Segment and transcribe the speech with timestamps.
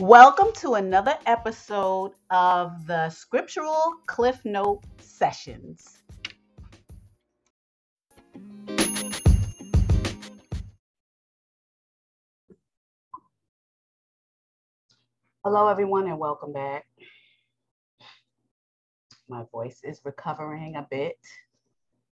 [0.00, 5.98] Welcome to another episode of the Scriptural Cliff Note Sessions.
[15.44, 16.86] Hello, everyone, and welcome back.
[19.28, 21.18] My voice is recovering a bit,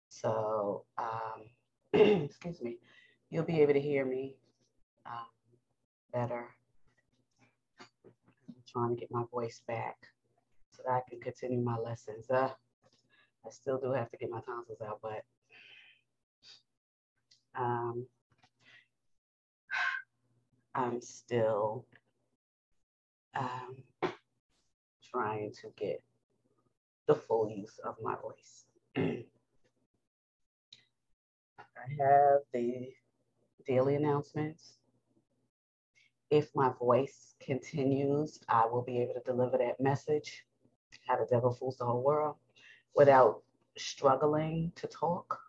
[0.07, 1.49] so um,
[2.23, 2.77] excuse me,
[3.29, 4.37] you'll be able to hear me
[5.05, 5.27] um,
[6.13, 6.47] better
[8.73, 9.97] trying to get my voice back
[10.75, 12.29] so that I can continue my lessons.
[12.29, 12.49] Uh,
[13.45, 15.23] I still do have to get my tonsils out, but
[17.55, 18.07] um,
[20.75, 21.85] I'm still
[23.35, 23.77] um,
[25.11, 26.01] trying to get
[27.07, 28.65] the full use of my voice.
[28.97, 29.23] I
[31.99, 32.89] have the
[33.67, 34.77] daily announcements
[36.33, 40.43] if my voice continues, I will be able to deliver that message,
[41.07, 42.37] how the devil fools the whole world,
[42.95, 43.43] without
[43.77, 45.39] struggling to talk.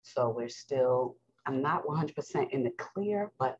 [0.00, 3.58] So we're still, I'm not 100% in the clear, but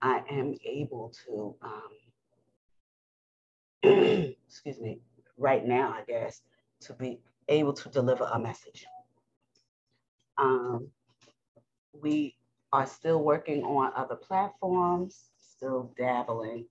[0.00, 1.90] I am able to, um,
[4.48, 5.02] excuse me,
[5.36, 6.40] right now, I guess,
[6.86, 8.86] to be able to deliver a message.
[10.38, 10.88] Um,
[11.92, 12.36] we
[12.72, 15.31] are still working on other platforms
[15.62, 16.66] still dabbling,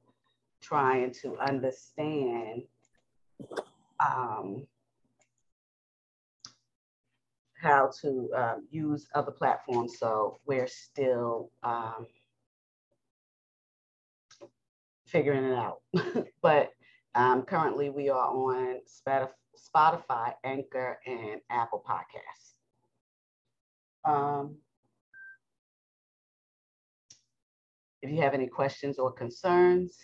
[0.61, 2.63] trying to understand
[4.05, 4.67] um,
[7.61, 9.97] how to um, use other platforms.
[9.97, 12.05] So we're still um,
[15.05, 15.81] figuring it out.
[16.41, 16.71] but
[17.15, 18.81] um, currently we are on
[19.73, 22.55] Spotify, Anchor, and Apple Podcasts.
[24.03, 24.57] Um,
[28.01, 29.97] If you have any questions or concerns,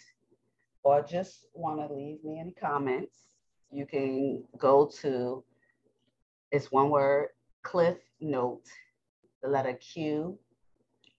[0.84, 3.18] or just want to leave me any comments,
[3.72, 5.44] you can go to,
[6.52, 7.30] it's one word,
[7.64, 8.64] Cliff Note,
[9.42, 10.38] the letter Q,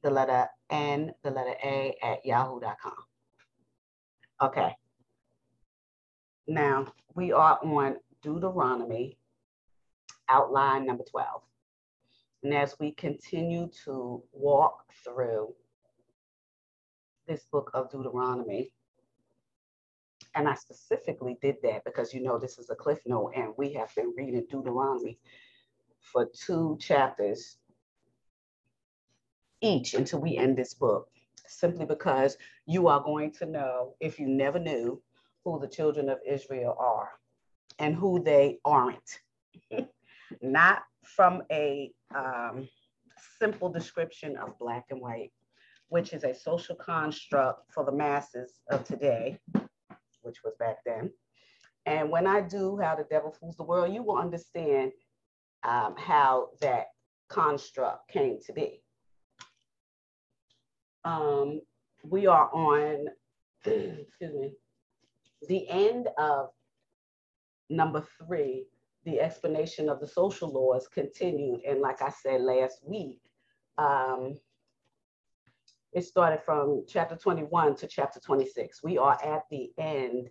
[0.02, 2.94] the letter N, the letter A at yahoo.com.
[4.40, 4.74] Okay.
[6.46, 9.18] Now we are on Deuteronomy,
[10.28, 11.42] outline number 12.
[12.44, 15.52] And as we continue to walk through
[17.28, 18.72] this book of Deuteronomy.
[20.34, 23.72] And I specifically did that because you know this is a cliff note, and we
[23.74, 25.18] have been reading Deuteronomy
[26.00, 27.58] for two chapters
[29.60, 31.08] each until we end this book,
[31.46, 35.02] simply because you are going to know, if you never knew,
[35.44, 37.10] who the children of Israel are
[37.78, 39.20] and who they aren't.
[40.42, 42.68] Not from a um,
[43.38, 45.32] simple description of black and white,
[45.88, 49.38] which is a social construct for the masses of today,
[50.22, 51.10] which was back then.
[51.86, 54.92] And when I do How the Devil Fools the World, you will understand
[55.62, 56.86] um, how that
[57.28, 58.82] construct came to be.
[61.04, 61.60] Um,
[62.04, 63.06] we are on,
[63.64, 64.52] excuse me,
[65.48, 66.48] the end of
[67.70, 68.66] number three,
[69.04, 71.60] the explanation of the social laws continued.
[71.66, 73.20] And like I said last week,
[73.78, 74.34] um,
[75.92, 78.82] it started from chapter 21 to chapter 26.
[78.82, 80.28] We are at the end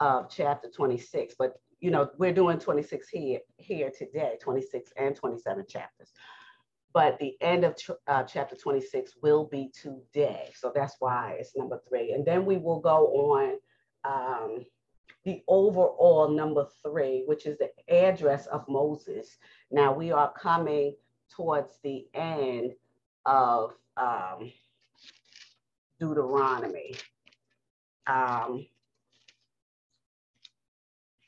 [0.00, 5.64] of chapter 26, but you know, we're doing 26 here, here today, 26 and 27
[5.68, 6.12] chapters.
[6.94, 10.52] But the end of uh, chapter 26 will be today.
[10.54, 12.12] So that's why it's number three.
[12.12, 13.58] And then we will go on
[14.04, 14.64] um,
[15.24, 19.36] the overall number three, which is the address of Moses.
[19.70, 20.94] Now we are coming
[21.34, 22.72] towards the end
[23.26, 24.52] of um,
[26.04, 26.94] Deuteronomy.
[28.06, 28.66] Um,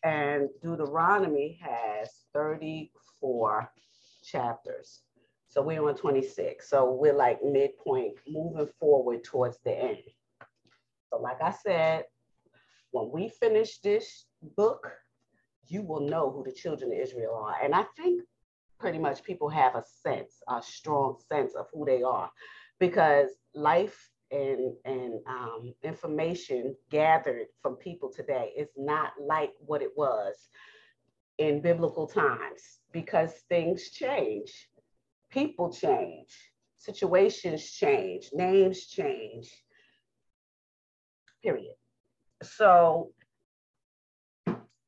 [0.04, 3.72] and Deuteronomy has 34
[4.22, 5.00] chapters.
[5.48, 6.68] So we're on 26.
[6.68, 9.98] So we're like midpoint, moving forward towards the end.
[11.10, 12.04] So, like I said,
[12.90, 14.26] when we finish this
[14.56, 14.92] book,
[15.68, 17.56] you will know who the children of Israel are.
[17.64, 18.22] And I think
[18.78, 22.30] pretty much people have a sense, a strong sense of who they are
[22.78, 29.90] because life and and um, information gathered from people today is not like what it
[29.96, 30.34] was
[31.38, 34.68] in biblical times because things change.
[35.30, 36.30] People change.
[36.76, 38.30] Situations change.
[38.32, 39.50] Names change.
[41.42, 41.74] Period.
[42.42, 43.10] So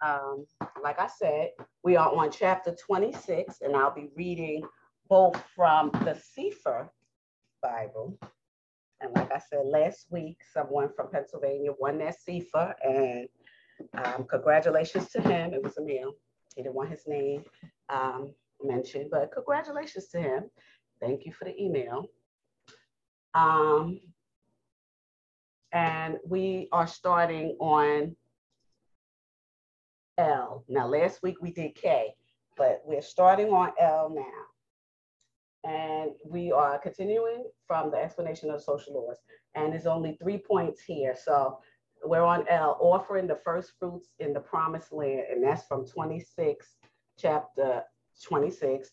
[0.01, 0.47] um,
[0.83, 1.51] like i said
[1.83, 4.63] we are on chapter 26 and i'll be reading
[5.09, 6.89] both from the Cepher
[7.63, 8.19] bible
[9.01, 13.29] And like I said last week, someone from Pennsylvania won that Cepher, and
[14.05, 15.55] um, congratulations to him.
[15.55, 16.15] It was a male.
[16.57, 17.45] He didn't want his name
[17.89, 20.51] um, mentioned, but congratulations to him.
[21.01, 22.07] Thank you for the email.
[23.35, 24.01] Um,
[25.73, 28.17] and we are starting on
[30.17, 30.65] L.
[30.69, 32.15] Now, last week we did K,
[32.57, 34.58] but we're starting on L now.
[35.65, 39.19] And we are continuing from the explanation of social laws.
[39.55, 41.17] And there's only three points here.
[41.21, 41.59] So
[42.05, 45.25] we're on L, offering the first fruits in the promised land.
[45.31, 46.67] And that's from 26,
[47.19, 47.83] chapter
[48.23, 48.91] 26,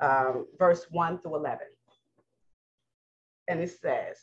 [0.00, 1.66] um, verse 1 through 11.
[3.48, 4.16] And it says,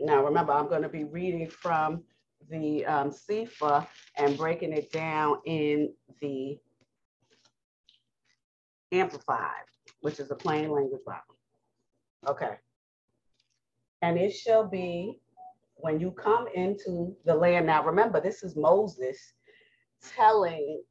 [0.00, 2.02] now remember, I'm going to be reading from
[2.50, 3.86] the um, Cepher
[4.16, 6.58] and breaking it down in the
[8.92, 9.64] Amplified,
[10.02, 11.36] which is a plain language Bible.
[12.28, 12.56] Okay.
[14.02, 15.20] And it shall be
[15.76, 17.66] when you come into the land.
[17.66, 19.18] Now, remember, this is Moses
[20.14, 20.82] telling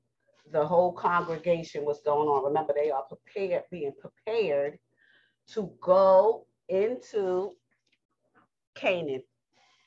[0.52, 2.44] the whole congregation what's going on.
[2.44, 4.80] Remember, they are prepared, being prepared
[5.54, 7.52] to go into
[8.76, 9.24] Canaan,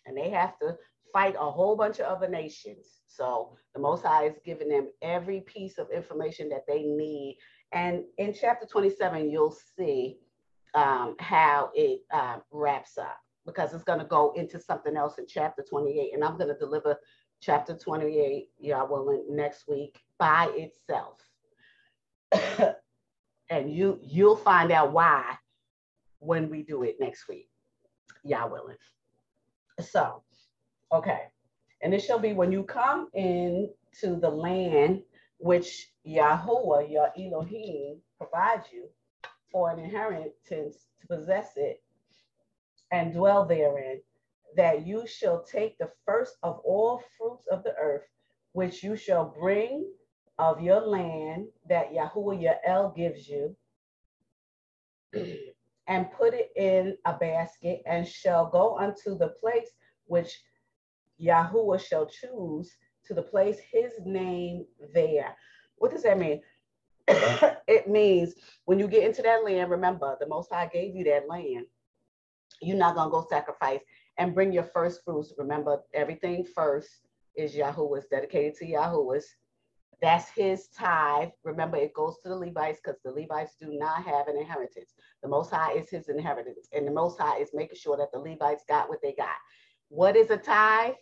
[0.07, 0.77] and they have to
[1.13, 3.01] fight a whole bunch of other nations.
[3.07, 7.39] So the Most High is giving them every piece of information that they need.
[7.75, 10.19] And in chapter 27, you'll see
[10.75, 15.27] um, how it uh, wraps up because it's going to go into something else in
[15.27, 16.15] chapter 28.
[16.15, 16.97] And I'm going to deliver
[17.43, 21.19] chapter 28, y'all willing, next week by itself.
[23.51, 25.37] and you you'll find out why
[26.21, 27.49] when we do it next week.
[28.23, 28.77] Y'all willing.
[29.81, 30.23] So,
[30.93, 31.23] okay.
[31.83, 33.69] And it shall be when you come in
[34.01, 35.03] to the land
[35.45, 38.89] which Yahweh, your Elohim, provides you
[39.53, 41.83] for an inheritance to possess it
[42.91, 44.01] and dwell therein,
[44.57, 48.07] that you shall take the first of all fruits of the earth,
[48.53, 49.87] which you shall bring
[50.39, 53.55] of your land that Yahweh your El gives you,
[55.87, 59.69] and put it in a basket, and shall go unto the place
[60.07, 60.43] which
[61.19, 62.75] Yahweh shall choose
[63.07, 65.37] to the place his name there.
[65.77, 66.41] What does that mean?
[67.09, 68.35] it means
[68.65, 71.67] when you get into that land, remember the Most High gave you that land.
[72.61, 73.81] You're not gonna go sacrifice
[74.19, 75.33] and bring your first fruits.
[75.37, 76.89] Remember, everything first
[77.37, 79.27] is Yahweh's dedicated to Yahweh's.
[80.01, 81.31] That's his tithe.
[81.45, 84.95] Remember, it goes to the Levites because the Levites do not have an inheritance.
[85.23, 88.19] The Most High is his inheritance, and the Most High is making sure that the
[88.19, 89.37] Levites got what they got.
[89.89, 90.95] What is a tithe?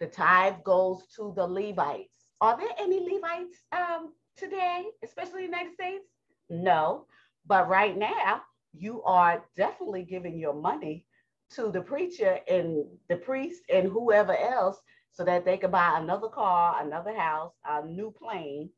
[0.00, 2.26] The tithe goes to the Levites.
[2.40, 6.04] Are there any Levites um, today, especially in the United States?
[6.48, 7.06] No.
[7.46, 8.42] But right now,
[8.72, 11.04] you are definitely giving your money
[11.50, 14.80] to the preacher and the priest and whoever else
[15.12, 18.70] so that they could buy another car, another house, a new plane,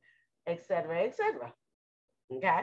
[0.46, 1.52] etc., etc.
[2.32, 2.60] Okay.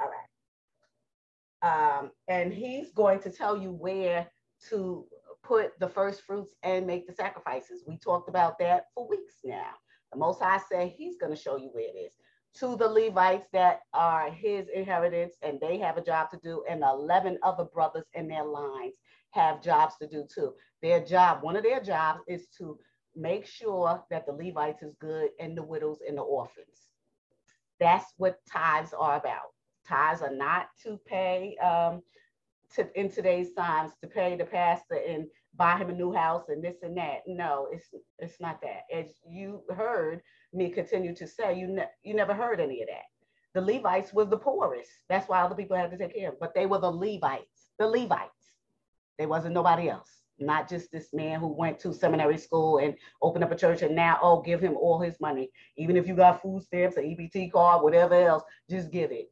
[0.00, 1.98] All right.
[1.98, 4.28] Um, and he's going to tell you where
[4.70, 5.06] to
[5.46, 7.84] put the first fruits and make the sacrifices.
[7.86, 9.70] We talked about that for weeks now.
[10.12, 12.12] The Most High said he's going to show you where it is.
[12.60, 16.82] To the Levites that are his inheritance and they have a job to do, and
[16.82, 18.94] 11 other brothers in their lines
[19.30, 20.54] have jobs to do too.
[20.82, 22.78] Their job, one of their jobs is to
[23.14, 26.88] make sure that the Levites is good and the widows and the orphans.
[27.78, 29.52] That's what tithes are about.
[29.86, 32.02] Tithes are not to pay um,
[32.76, 36.62] to, in today's times to pay the pastor and buy him a new house and
[36.62, 37.22] this and that.
[37.26, 38.82] No, it's it's not that.
[38.94, 40.20] As you heard
[40.52, 43.04] me continue to say, you ne- you never heard any of that.
[43.54, 44.90] The Levites were the poorest.
[45.08, 46.40] That's why other people had to take care of.
[46.40, 47.70] But they were the Levites.
[47.78, 48.52] The Levites.
[49.18, 50.10] There wasn't nobody else.
[50.38, 53.96] Not just this man who went to seminary school and opened up a church and
[53.96, 55.50] now, oh, give him all his money.
[55.78, 59.30] Even if you got food stamps, an EBT card, whatever else, just give it.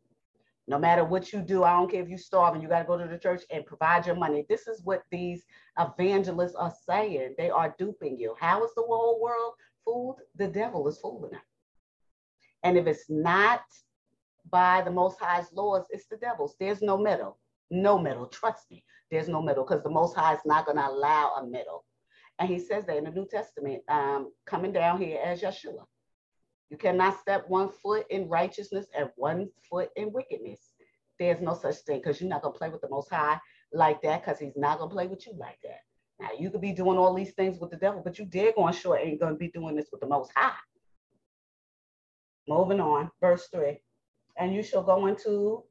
[0.67, 2.87] No matter what you do, I don't care if you starve and you got to
[2.87, 4.47] go to the church and provide your money.
[4.49, 5.45] This is what these
[5.79, 7.35] evangelists are saying.
[7.37, 8.35] They are duping you.
[8.41, 9.55] How is the whole world
[9.85, 10.21] fooled?
[10.37, 11.41] The devil is fooling them.
[12.63, 13.61] And if it's not
[14.51, 16.55] by the Most High's laws, it's the devil's.
[16.59, 17.39] There's no middle.
[17.71, 18.27] No middle.
[18.27, 18.85] Trust me.
[19.11, 21.85] There's no middle because the Most High is not going to allow a middle.
[22.39, 25.85] And he says that in the New Testament, um, coming down here as Yeshua.
[26.71, 30.73] You cannot step one foot in righteousness and one foot in wickedness.
[31.19, 33.39] There's no such thing because you're not going to play with the Most High
[33.73, 35.81] like that because he's not going to play with you like that.
[36.21, 38.73] Now, you could be doing all these things with the devil, but you dead going
[38.73, 40.53] sure ain't going to be doing this with the Most High.
[42.49, 43.79] Moving on, verse 3.
[44.37, 45.65] And you shall go into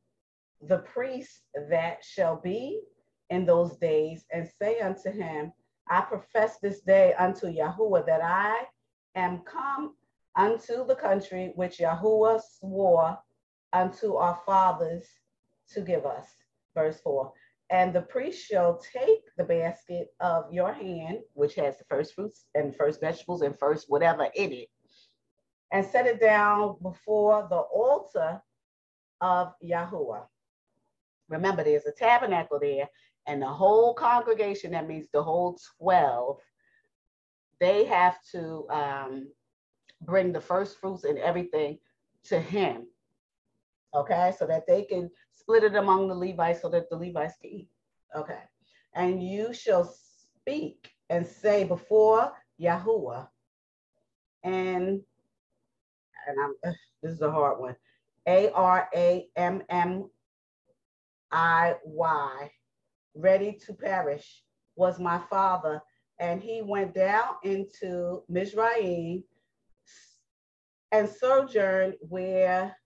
[0.62, 2.82] the priest that shall be
[3.30, 5.52] in those days and say unto him,
[5.90, 8.66] I profess this day unto Yahuwah that I
[9.16, 9.96] am come
[10.36, 13.18] unto the country which Yahuwah swore
[13.72, 15.06] unto our fathers
[15.74, 16.28] to give us.
[16.76, 17.32] Verse 4.
[17.70, 22.46] And the priest shall take the basket of your hand, which has the first fruits
[22.54, 24.70] and first vegetables and first whatever in it,
[25.72, 28.42] and set it down before the altar
[29.22, 30.26] of Yahuwah.
[31.30, 32.90] Remember, there's a tabernacle there,
[33.26, 36.40] and the whole congregation, that means the whole 12,
[37.60, 39.28] they have to um,
[40.06, 41.78] bring the first fruits and everything
[42.26, 42.88] to him.
[43.96, 47.52] Okay, so that they can split it among the Levites so that the Levites can
[47.52, 47.70] eat.
[48.16, 48.40] Okay,
[48.96, 49.96] and you shall
[50.42, 53.28] speak and say before Yahuwah,
[54.44, 55.02] and
[56.28, 57.76] and I'm uh, this is a hard one.
[58.28, 60.10] A R A M M
[61.32, 62.52] I Y,
[63.16, 64.44] ready to perish,
[64.76, 65.82] was my father,
[66.20, 69.24] and he went down into Mizraim
[70.94, 72.78] and sojourned where,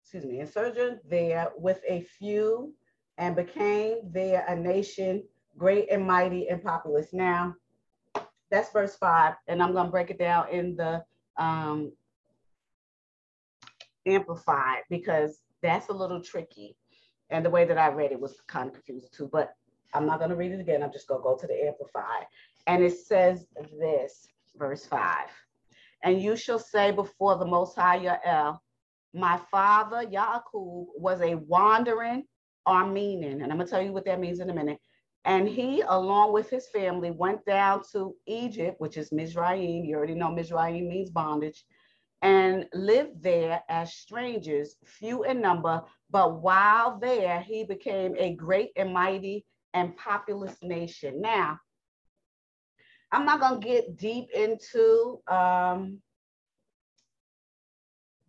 [0.00, 2.72] excuse me, and sojourned there with a few
[3.18, 5.22] and became there a nation
[5.58, 7.12] great and mighty and populous.
[7.12, 7.54] Now,
[8.50, 11.04] that's verse five, and I'm going to break it down in the
[11.36, 11.92] um,
[14.06, 16.76] amplified because that's a little tricky.
[17.30, 19.54] And the way that I read it was kind of confusing too, but
[19.94, 20.82] I'm not going to read it again.
[20.82, 22.26] I'm just going to go to the amplified.
[22.66, 23.46] And it says
[23.80, 25.28] this, verse five.
[26.04, 28.58] And you shall say before the Most High Yael,
[29.14, 32.24] my father Yaakov was a wandering
[32.68, 33.42] Aramean.
[33.42, 34.78] And I'm going to tell you what that means in a minute.
[35.24, 39.84] And he, along with his family, went down to Egypt, which is Mizraim.
[39.84, 41.64] You already know Mizraim means bondage,
[42.20, 45.82] and lived there as strangers, few in number.
[46.10, 51.22] But while there, he became a great and mighty and populous nation.
[51.22, 51.58] Now,
[53.14, 56.00] I'm not going to get deep into um,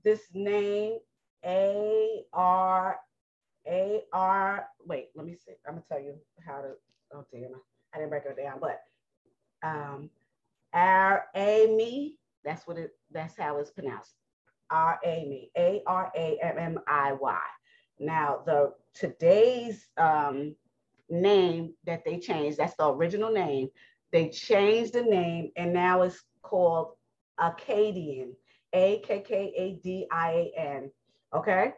[0.03, 0.99] this name,
[1.43, 2.97] A R
[3.67, 4.67] A R.
[4.85, 5.53] Wait, let me see.
[5.67, 6.13] I'm going to tell you
[6.45, 6.73] how to.
[7.15, 7.49] Oh, damn.
[7.93, 8.81] I didn't break it down, but
[9.63, 10.11] um,
[10.73, 12.17] R A me.
[12.43, 12.91] That's what it.
[13.11, 14.13] That's how it's pronounced.
[14.69, 15.49] R A me.
[15.57, 17.39] A R A M M I Y.
[17.99, 20.55] Now the today's um,
[21.09, 22.59] name that they changed.
[22.59, 23.69] That's the original name.
[24.15, 26.93] They changed the name and now it's called
[27.37, 28.29] Akkadian,
[28.71, 30.91] A K K A D I A N.
[31.33, 31.73] Okay.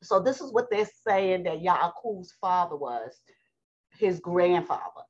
[0.00, 3.20] So this is what they're saying that Yaakov's father was,
[3.98, 5.02] his grandfather.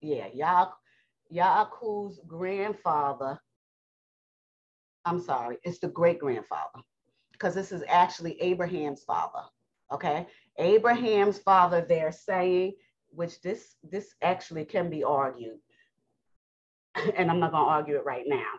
[0.00, 0.70] Yeah, ya-
[1.30, 3.38] Yaakov's grandfather.
[5.04, 6.80] I'm sorry, it's the great grandfather
[7.32, 9.42] because this is actually Abraham's father.
[9.92, 10.26] Okay.
[10.56, 12.76] Abraham's father, they're saying,
[13.10, 15.58] which this this actually can be argued
[17.16, 18.50] and I'm not going to argue it right now,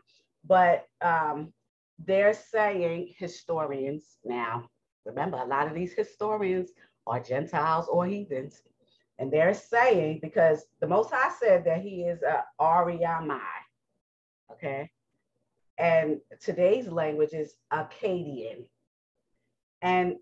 [0.46, 1.54] but um,
[2.00, 4.70] they're saying historians now,
[5.06, 6.72] remember, a lot of these historians
[7.06, 8.62] are Gentiles or heathens.
[9.20, 13.40] And they're saying, because the Most High said that he is a Ariamai,
[14.52, 14.90] okay?
[15.78, 18.66] And today's language is Akkadian.
[19.82, 20.16] And,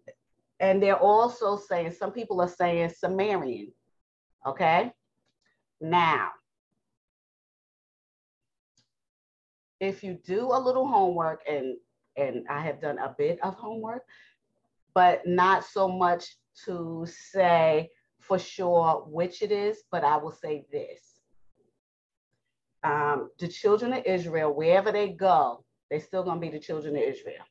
[0.59, 3.71] and they're also saying, some people are saying Sumerian,
[4.45, 4.91] okay?
[5.79, 6.31] Now,
[9.81, 11.75] if you do a little homework and
[12.15, 14.03] and I have done a bit of homework,
[14.93, 20.65] but not so much to say for sure which it is, but I will say
[20.71, 20.99] this.
[22.83, 27.01] Um, the children of Israel, wherever they go, they're still gonna be the children of
[27.01, 27.45] Israel.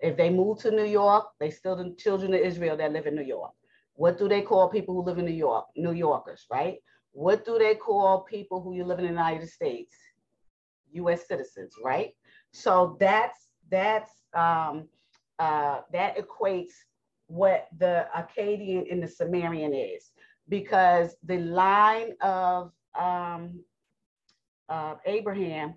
[0.00, 3.14] If they move to New York, they still the children of Israel that live in
[3.14, 3.52] New York.
[3.94, 5.66] What do they call people who live in New York?
[5.76, 6.78] New Yorkers, right?
[7.12, 9.94] What do they call people who you live in the United States?
[10.92, 11.26] U.S.
[11.26, 12.14] citizens, right?
[12.52, 14.88] So that's that's um,
[15.38, 16.72] uh, that equates
[17.26, 20.10] what the Akkadian and the Sumerian is,
[20.48, 23.60] because the line of um,
[24.68, 25.74] uh, Abraham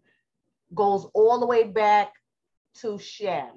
[0.74, 2.14] goes all the way back
[2.82, 3.50] to Shem.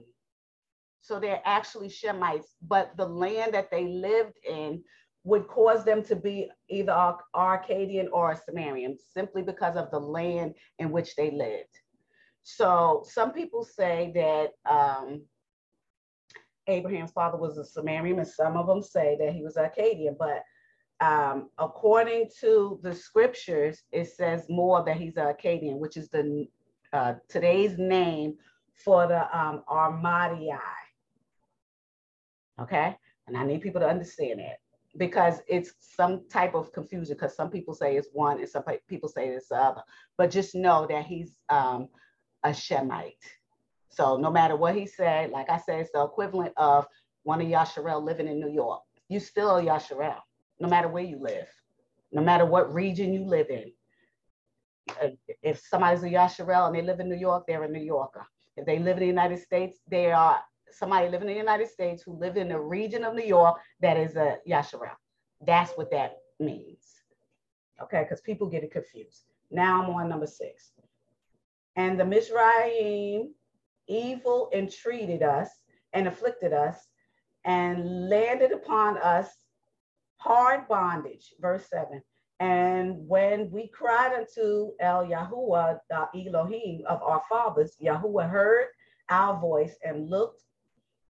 [1.01, 4.83] So they're actually Shemites, but the land that they lived in
[5.25, 10.91] would cause them to be either Arcadian or Sumerian simply because of the land in
[10.91, 11.77] which they lived.
[12.43, 15.23] So some people say that um,
[16.67, 20.17] Abraham's father was a Sumerian, and some of them say that he was Arcadian.
[20.19, 20.43] But
[21.01, 26.47] um, according to the scriptures, it says more that he's a Akkadian, which is the
[26.93, 28.37] uh, today's name
[28.75, 30.59] for the um, Armadii.
[32.61, 32.97] Okay,
[33.27, 34.59] and I need people to understand that
[34.99, 39.09] because it's some type of confusion because some people say it's one and some people
[39.09, 39.83] say it's the other.
[40.17, 41.89] But just know that he's um,
[42.45, 43.15] a Shemite.
[43.89, 46.87] So no matter what he said, like I said, it's the equivalent of
[47.23, 48.83] one of Yasharel living in New York.
[49.09, 50.21] You still a Yasharel,
[50.61, 51.49] no matter where you live,
[52.13, 53.73] no matter what region you live in.
[55.43, 58.27] If somebody's a Yasharel and they live in New York, they're a New Yorker.
[58.57, 60.41] If they live in the United States, they are
[60.73, 63.97] somebody living in the United States who lived in the region of New York that
[63.97, 64.97] is a Yasharel.
[65.47, 66.85] That's what that means.
[67.83, 69.25] Okay, because people get it confused.
[69.51, 70.73] Now I'm on number six.
[71.77, 73.35] And the Mizraim
[73.87, 75.49] evil entreated us
[75.93, 76.77] and afflicted us
[77.45, 79.29] and landed upon us
[80.17, 81.35] hard bondage.
[81.41, 82.03] Verse seven.
[82.41, 88.67] And when we cried unto El Yahuwah, the Elohim of our fathers, Yahuwah heard
[89.09, 90.43] our voice and looked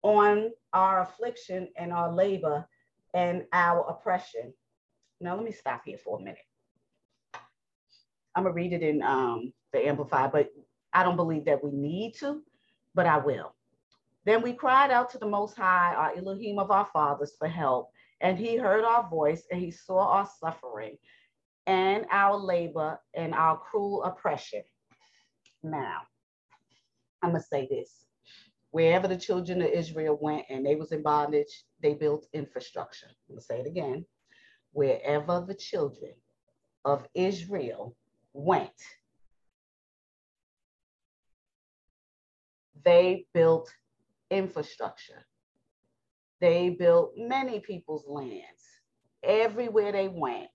[0.03, 2.67] on our affliction and our labor
[3.13, 4.53] and our oppression.
[5.21, 6.37] Now, let me stop here for a minute.
[8.35, 10.49] I'm going to read it in um, the Amplified, but
[10.93, 12.41] I don't believe that we need to,
[12.95, 13.53] but I will.
[14.25, 17.89] Then we cried out to the Most High, our Elohim of our fathers, for help.
[18.21, 20.97] And he heard our voice and he saw our suffering
[21.65, 24.63] and our labor and our cruel oppression.
[25.63, 26.01] Now,
[27.21, 28.05] I'm going to say this
[28.71, 33.07] wherever the children of Israel went and they was in bondage, they built infrastructure.
[33.07, 34.05] I'm gonna say it again.
[34.71, 36.13] Wherever the children
[36.85, 37.95] of Israel
[38.33, 38.69] went,
[42.85, 43.71] they built
[44.29, 45.25] infrastructure.
[46.39, 48.63] They built many people's lands
[49.23, 50.47] everywhere they went.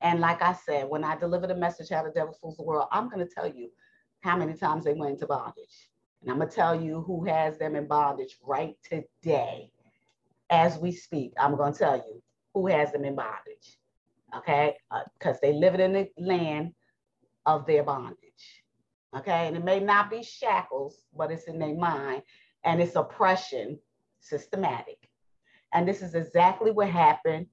[0.00, 2.88] And like I said, when I delivered a message how the devil fools the world,
[2.92, 3.68] I'm going to tell you
[4.20, 5.87] how many times they went into bondage.
[6.22, 9.70] And I'm going to tell you who has them in bondage right today.
[10.50, 12.22] As we speak, I'm going to tell you
[12.54, 13.78] who has them in bondage.
[14.36, 14.76] Okay.
[15.18, 16.72] Because uh, they live in the land
[17.46, 18.64] of their bondage.
[19.16, 19.46] Okay.
[19.46, 22.22] And it may not be shackles, but it's in their mind
[22.64, 23.78] and it's oppression
[24.20, 25.08] systematic.
[25.72, 27.46] And this is exactly what happened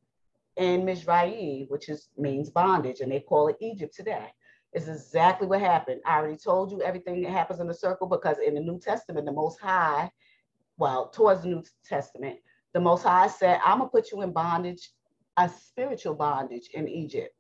[0.58, 4.28] in Mizraim, which is means bondage, and they call it Egypt today.
[4.76, 6.02] It's exactly what happened.
[6.06, 9.26] I already told you everything that happens in the circle because in the New Testament,
[9.26, 10.12] the Most High,
[10.78, 12.40] well, towards the New Testament,
[12.74, 14.92] the Most High said, I'm going to put you in bondage,
[15.38, 17.34] a spiritual bondage in Egypt.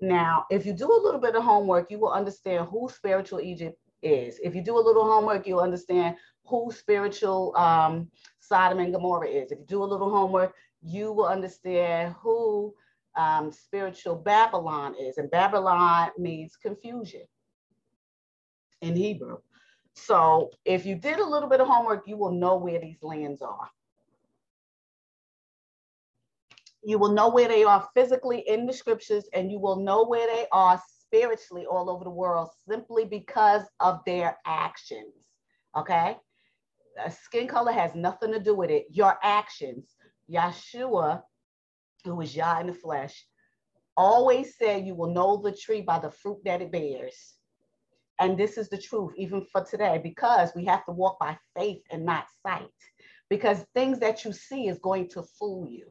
[0.00, 3.78] Now, if you do a little bit of homework, you will understand who spiritual Egypt
[4.02, 4.40] is.
[4.42, 8.08] If you do a little homework, you'll understand who spiritual um,
[8.40, 9.52] Sodom and Gomorrah is.
[9.52, 12.74] If you do a little homework, you will understand who
[13.16, 15.18] um, spiritual Babylon is.
[15.18, 17.22] And Babylon means confusion
[18.80, 19.38] in Hebrew.
[19.94, 23.42] So if you did a little bit of homework, you will know where these lands
[23.42, 23.70] are.
[26.82, 30.26] You will know where they are physically in the scriptures, and you will know where
[30.26, 35.14] they are spiritually all over the world simply because of their actions.
[35.76, 36.16] Okay?
[37.10, 38.86] skin color has nothing to do with it.
[38.90, 39.96] Your actions.
[40.30, 41.22] Yeshua
[42.04, 43.26] who is Yah in the flesh,
[43.96, 47.34] always said you will know the tree by the fruit that it bears.
[48.20, 51.82] And this is the truth, even for today, because we have to walk by faith
[51.90, 52.68] and not sight.
[53.28, 55.90] Because things that you see is going to fool you,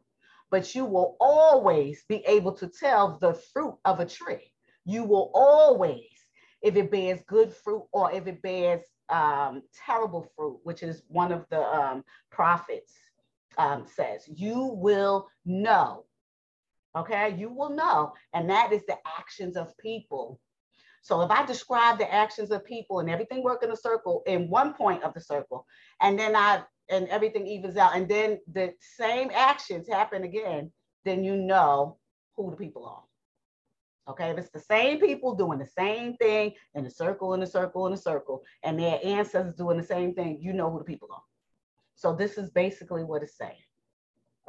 [0.51, 4.51] but you will always be able to tell the fruit of a tree.
[4.85, 6.07] You will always,
[6.61, 11.31] if it bears good fruit or if it bears um, terrible fruit, which is one
[11.31, 12.93] of the um, prophets
[13.57, 14.27] um, says.
[14.27, 16.05] You will know.
[16.95, 18.13] Okay, you will know.
[18.33, 20.39] And that is the actions of people.
[21.01, 24.49] So if I describe the actions of people and everything work in a circle in
[24.49, 25.65] one point of the circle,
[26.01, 30.71] and then I and everything evens out, and then the same actions happen again,
[31.05, 31.97] then you know
[32.35, 33.03] who the people are.
[34.11, 37.47] Okay, if it's the same people doing the same thing in a circle, in a
[37.47, 40.85] circle, in a circle, and their ancestors doing the same thing, you know who the
[40.85, 41.23] people are.
[42.03, 43.63] So this is basically what it's saying.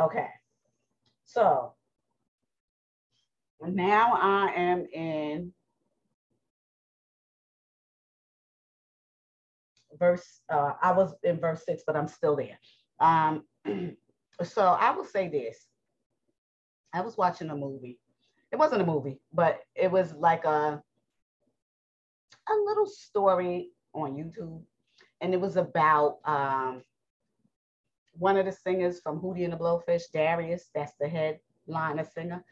[0.00, 0.26] Okay.
[1.24, 1.74] So
[3.64, 5.52] now I am in
[9.96, 12.58] verse, uh, I was in verse six, but I'm still there.
[12.98, 13.44] Um,
[14.42, 15.64] so I will say this.
[16.92, 18.00] I was watching a movie.
[18.50, 20.82] It wasn't a movie, but it was like a,
[22.48, 24.60] a little story on YouTube.
[25.20, 26.82] And it was about um,
[28.14, 32.44] one of the singers from Hootie and the Blowfish, Darius, that's the headliner singer.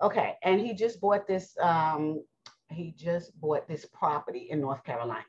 [0.00, 2.22] Okay, and he just bought this, um,
[2.70, 5.24] he just bought this property in North Carolina.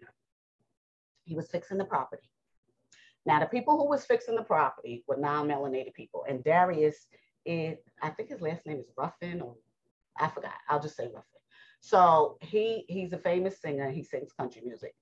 [1.23, 2.29] He was fixing the property.
[3.25, 7.07] Now, the people who was fixing the property were non-melanated people, and Darius
[7.45, 9.55] is, I think his last name is Ruffin, or
[10.19, 10.53] I forgot.
[10.67, 11.23] I'll just say Ruffin.
[11.81, 13.89] So he he's a famous singer.
[13.89, 14.93] He sings country music,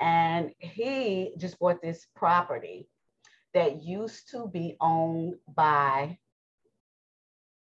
[0.00, 2.88] and he just bought this property
[3.54, 6.18] that used to be owned by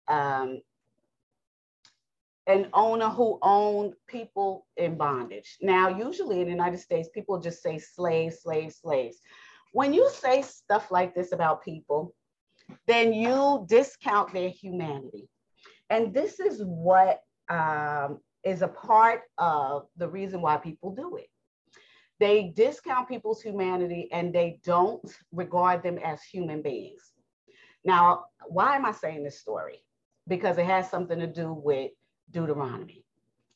[0.07, 0.61] um,
[2.47, 5.57] an owner who owned people in bondage.
[5.61, 9.17] Now, usually in the United States, people just say slaves, slaves, slaves.
[9.73, 12.13] When you say stuff like this about people,
[12.87, 15.29] then you discount their humanity.
[15.89, 21.27] And this is what um, is a part of the reason why people do it.
[22.21, 27.13] They discount people's humanity and they don't regard them as human beings.
[27.83, 29.83] Now, why am I saying this story?
[30.27, 31.89] Because it has something to do with
[32.29, 33.03] Deuteronomy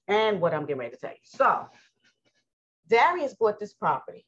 [0.08, 1.17] and what I'm getting ready to tell you.
[1.25, 1.67] So,
[2.89, 4.25] Darius bought this property,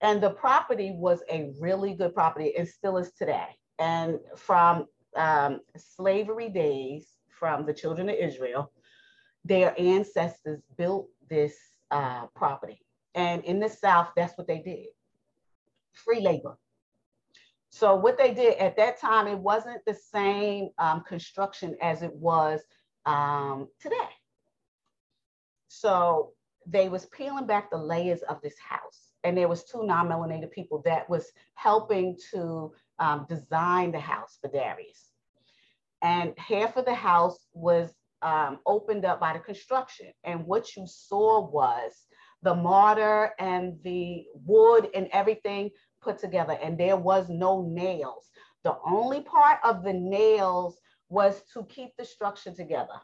[0.00, 3.46] and the property was a really good property and still is today.
[3.78, 8.72] And from um, slavery days, from the children of Israel,
[9.44, 11.54] their ancestors built this
[11.92, 12.80] uh, property.
[13.16, 14.86] And in the South, that's what they did
[15.92, 16.56] free labor.
[17.70, 22.14] So, what they did at that time, it wasn't the same um, construction as it
[22.14, 22.60] was
[23.06, 23.96] um, today.
[25.68, 26.32] So,
[26.66, 29.12] they was peeling back the layers of this house.
[29.24, 34.48] And there was two non-melanated people that was helping to um, design the house for
[34.48, 35.10] Darius.
[36.02, 40.12] And half of the house was um, opened up by the construction.
[40.24, 42.06] And what you saw was
[42.46, 45.68] the mortar and the wood and everything
[46.00, 46.56] put together.
[46.62, 48.30] And there was no nails.
[48.62, 50.78] The only part of the nails
[51.08, 53.00] was to keep the structure together.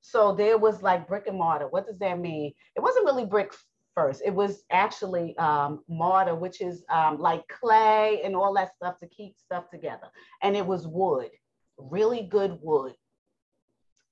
[0.00, 1.68] So there was like brick and mortar.
[1.68, 2.52] What does that mean?
[2.74, 3.54] It wasn't really brick
[3.94, 4.22] first.
[4.24, 9.06] It was actually um, mortar, which is um, like clay and all that stuff to
[9.06, 10.08] keep stuff together.
[10.42, 11.30] And it was wood,
[11.78, 12.94] really good wood.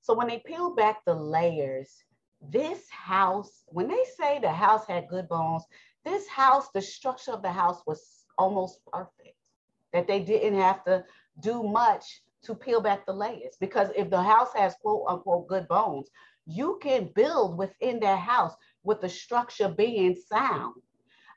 [0.03, 2.05] So when they peel back the layers,
[2.51, 5.65] this house, when they say the house had good bones,
[6.05, 9.37] this house, the structure of the house was almost perfect,
[9.93, 11.05] that they didn't have to
[11.41, 13.57] do much to peel back the layers.
[13.61, 16.09] Because if the house has quote unquote good bones,
[16.47, 20.75] you can build within that house with the structure being sound.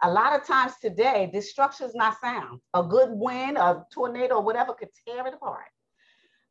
[0.01, 2.59] A lot of times today, this structure is not sound.
[2.73, 5.67] A good wind, a tornado, or whatever could tear it apart.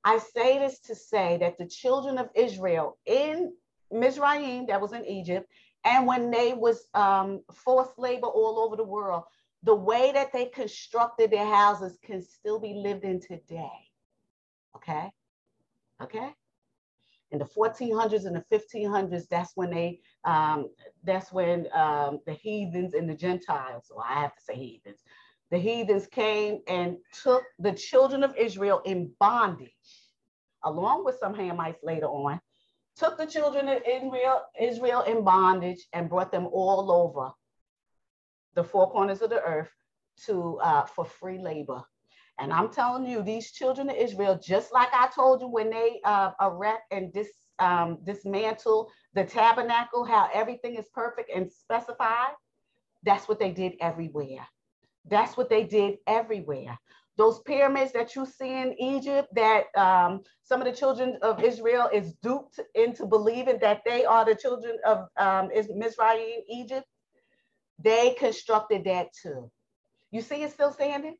[0.05, 3.53] I say this to say that the children of Israel in
[3.95, 5.49] Mizraim, that was in Egypt,
[5.85, 9.25] and when they was um, forced labor all over the world,
[9.63, 13.91] the way that they constructed their houses can still be lived in today.
[14.77, 15.11] Okay,
[16.03, 16.31] okay.
[17.31, 20.69] In the 1400s and the 1500s, that's when they, um,
[21.03, 25.01] that's when um, the heathens and the Gentiles, or I have to say heathens,
[25.51, 29.73] the heathens came and took the children of Israel in bondage,
[30.65, 32.41] along with some Hamites later on,
[32.97, 37.31] took the children of Israel, Israel in bondage and brought them all over
[38.55, 39.71] the four corners of the earth
[40.27, 41.83] to uh, for free labor.
[42.39, 46.01] And I'm telling you, these children of Israel, just like I told you when they
[46.05, 47.29] uh, erect and dis,
[47.59, 52.33] um, dismantle the tabernacle, how everything is perfect and specified,
[53.05, 54.47] that's what they did everywhere.
[55.09, 56.79] That's what they did everywhere.
[57.17, 61.89] Those pyramids that you see in Egypt, that um, some of the children of Israel
[61.93, 66.87] is duped into believing that they are the children of um, Mizraim, Egypt,
[67.79, 69.51] they constructed that too.
[70.11, 71.17] You see it still standing?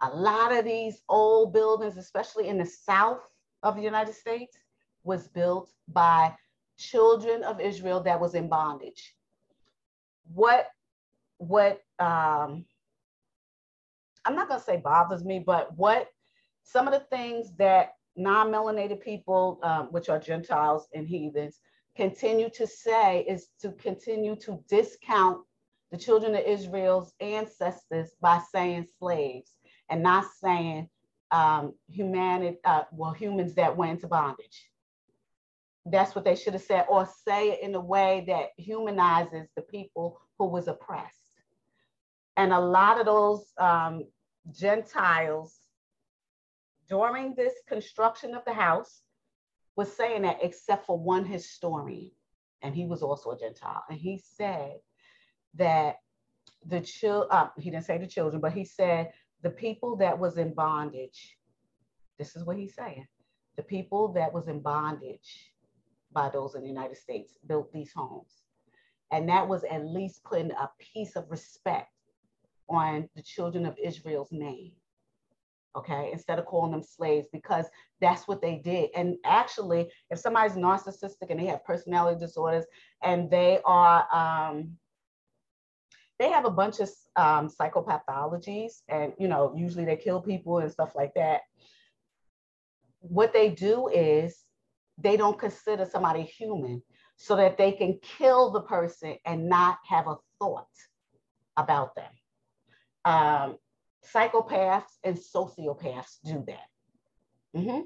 [0.00, 3.20] A lot of these old buildings, especially in the south
[3.62, 4.56] of the United States,
[5.04, 6.34] was built by
[6.78, 9.14] children of Israel that was in bondage.
[10.34, 10.68] What,
[11.38, 12.64] what, um,
[14.24, 16.08] I'm not going to say bothers me, but what
[16.62, 21.58] some of the things that non-melanated people, um, which are Gentiles and heathens,
[21.96, 25.38] continue to say is to continue to discount
[25.90, 29.52] the children of Israel's ancestors by saying slaves
[29.88, 30.88] and not saying
[31.30, 34.68] um, humanity, uh, well, humans that went into bondage.
[35.86, 39.62] That's what they should have said, or say it in a way that humanizes the
[39.62, 41.19] people who was oppressed.
[42.40, 44.06] And a lot of those um,
[44.50, 45.58] Gentiles
[46.88, 49.02] during this construction of the house
[49.76, 52.12] was saying that except for one historian,
[52.62, 54.76] and he was also a Gentile, and he said
[55.56, 55.96] that
[56.64, 60.38] the children, uh, he didn't say the children, but he said the people that was
[60.38, 61.36] in bondage,
[62.18, 63.06] this is what he's saying,
[63.58, 65.52] the people that was in bondage
[66.10, 68.32] by those in the United States built these homes.
[69.12, 71.90] And that was at least putting a piece of respect
[72.70, 74.72] on the children of Israel's name.
[75.76, 77.66] okay, instead of calling them slaves, because
[78.00, 78.90] that's what they did.
[78.96, 82.64] And actually, if somebody's narcissistic and they have personality disorders
[83.02, 84.76] and they are, um,
[86.18, 90.72] they have a bunch of um, psychopathologies, and you know, usually they kill people and
[90.72, 91.42] stuff like that.
[93.00, 94.44] What they do is
[94.98, 96.82] they don't consider somebody human
[97.16, 100.66] so that they can kill the person and not have a thought
[101.56, 102.10] about them.
[103.04, 103.56] Um,
[104.14, 106.68] psychopaths and sociopaths do that.
[107.56, 107.80] Mm-hmm.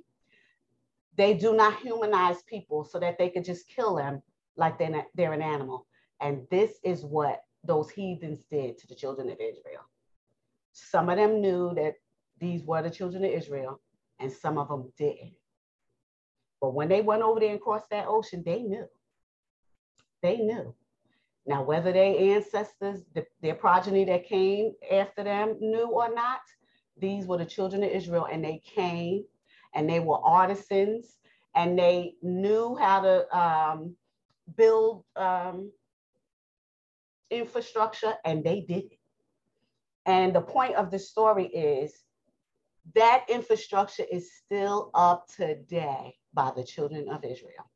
[1.16, 4.22] They do not humanize people so that they could just kill them
[4.56, 5.86] like they're, not, they're an animal.
[6.20, 9.82] And this is what those heathens did to the children of Israel.
[10.72, 11.94] Some of them knew that
[12.40, 13.80] these were the children of Israel,
[14.18, 15.34] and some of them didn't.
[16.60, 18.86] But when they went over there and crossed that ocean, they knew.
[20.22, 20.74] They knew.
[21.46, 26.40] Now, whether their ancestors, the, their progeny that came after them knew or not,
[26.96, 29.24] these were the children of Israel, and they came
[29.74, 31.18] and they were artisans
[31.54, 33.94] and they knew how to um,
[34.56, 35.70] build um,
[37.30, 38.98] infrastructure, and they did it.
[40.06, 41.92] And the point of the story is
[42.94, 47.70] that infrastructure is still up today by the children of Israel.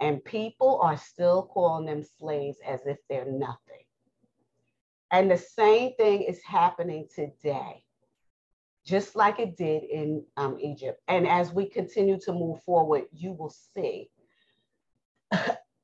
[0.00, 3.84] And people are still calling them slaves as if they're nothing.
[5.10, 7.84] And the same thing is happening today,
[8.86, 11.00] just like it did in um, Egypt.
[11.08, 14.08] And as we continue to move forward, you will see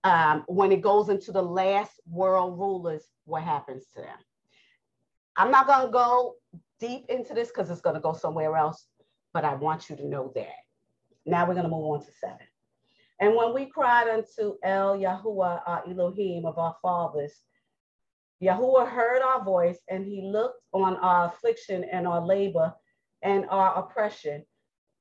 [0.04, 4.18] um, when it goes into the last world rulers, what happens to them.
[5.36, 6.36] I'm not going to go
[6.80, 8.86] deep into this because it's going to go somewhere else,
[9.34, 10.54] but I want you to know that.
[11.26, 12.46] Now we're going to move on to seven.
[13.18, 17.32] And when we cried unto El Yahuwah, our Elohim of our fathers,
[18.42, 22.74] Yahuwah heard our voice and he looked on our affliction and our labor
[23.22, 24.44] and our oppression.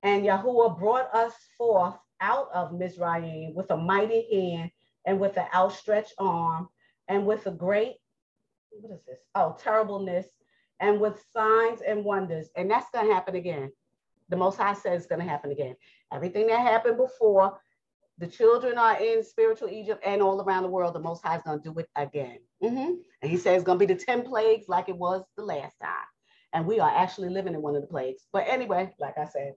[0.04, 4.72] And Yahuwah brought us forth out of Mizraim with a mighty hand
[5.06, 6.70] and with an outstretched arm
[7.10, 7.96] and with a great,
[8.70, 9.20] what is this?
[9.36, 10.28] Oh, terribleness
[10.80, 12.50] and with signs and wonders.
[12.56, 13.72] And that's going to happen again.
[14.30, 15.76] The Most High says it's going to happen again.
[16.14, 17.60] Everything that happened before
[18.18, 20.96] the children are in spiritual Egypt and all around the world.
[20.96, 22.40] The Most High is going to do it again.
[22.64, 22.94] Mm-hmm.
[23.22, 25.76] And he says it's going to be the 10 plagues like it was the last
[25.82, 25.92] time.
[26.54, 28.24] And we are actually living in one of the plagues.
[28.32, 29.56] But anyway, like I said,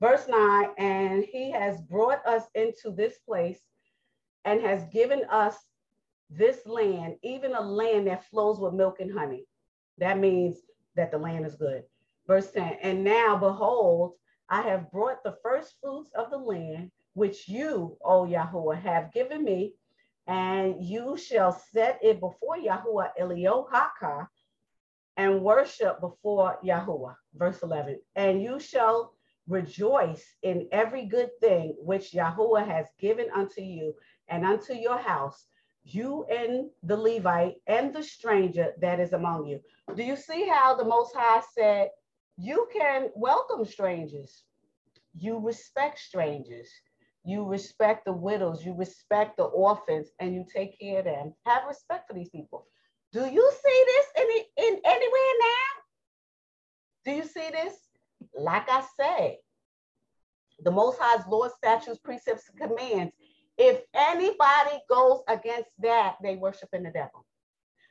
[0.00, 3.58] verse 9, and he has brought us into this place
[4.44, 5.56] and has given us
[6.30, 9.46] this land, even a land that flows with milk and honey.
[9.98, 10.58] That means
[10.94, 11.82] that the land is good.
[12.28, 14.12] Verse 10, and now behold,
[14.48, 19.44] I have brought the first fruits of the land which you, O Yahuwah, have given
[19.44, 19.74] me,
[20.26, 24.28] and you shall set it before Yahuwah Elohayka
[25.16, 27.16] and worship before Yahuwah.
[27.34, 28.00] Verse 11.
[28.16, 29.14] And you shall
[29.48, 33.94] rejoice in every good thing which Yahuwah has given unto you
[34.28, 35.46] and unto your house,
[35.82, 39.60] you and the Levite and the stranger that is among you.
[39.96, 41.88] Do you see how the Most High said,
[42.36, 44.44] You can welcome strangers,
[45.18, 46.70] you respect strangers,
[47.30, 51.32] you respect the widows, you respect the orphans, and you take care of them.
[51.46, 52.66] Have respect for these people.
[53.12, 55.70] Do you see this in, in anywhere now?
[57.04, 57.74] Do you see this?
[58.36, 59.38] Like I say,
[60.62, 63.12] the Most High's laws, statutes, precepts, and commands.
[63.56, 67.24] If anybody goes against that, they worship in the devil.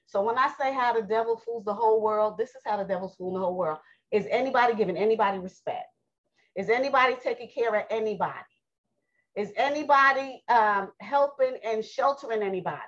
[0.06, 2.84] So when I say how the devil fools the whole world, this is how the
[2.84, 3.80] devil's fooling the whole world.
[4.12, 5.86] Is anybody giving anybody respect?
[6.56, 8.34] Is anybody taking care of anybody?
[9.36, 12.80] Is anybody um, helping and sheltering anybody?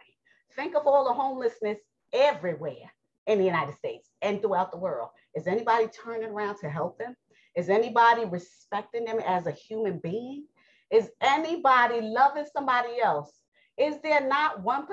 [0.56, 1.78] Think of all the homelessness
[2.14, 2.92] everywhere
[3.28, 5.10] in the United States and throughout the world.
[5.36, 7.16] Is anybody turning around to help them?
[7.56, 10.46] Is anybody respecting them as a human being?
[10.92, 13.32] Is anybody loving somebody else?
[13.78, 14.86] Is there not 1%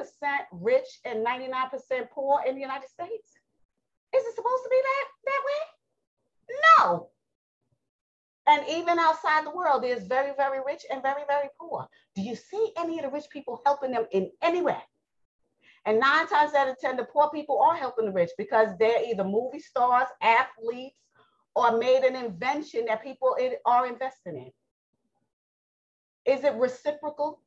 [0.53, 3.33] rich and 99% poor in the United States?
[4.15, 6.57] Is it supposed to be that, that way?
[6.79, 7.11] No.
[8.49, 11.87] And even outside the world, there's very, very rich and very, very poor.
[12.17, 14.79] Do you see any of the rich people helping them in any way?
[15.85, 19.05] And nine times out of 10, the poor people are helping the rich because they're
[19.05, 20.97] either movie stars, athletes,
[21.55, 24.51] or made an invention that people are investing in.
[26.25, 27.43] Is it reciprocal?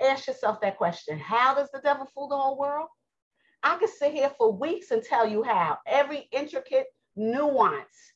[0.00, 1.20] Ask yourself that question.
[1.20, 2.88] How does the devil fool the whole world?
[3.62, 8.12] I could sit here for weeks and tell you how, every intricate nuance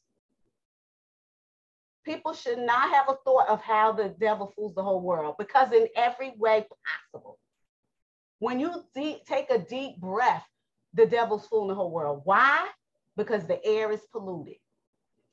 [2.04, 5.72] people should not have a thought of how the devil fools the whole world because
[5.72, 6.66] in every way
[7.12, 7.38] possible
[8.40, 10.46] when you deep, take a deep breath
[10.94, 12.68] the devil's fooling the whole world why
[13.16, 14.56] because the air is polluted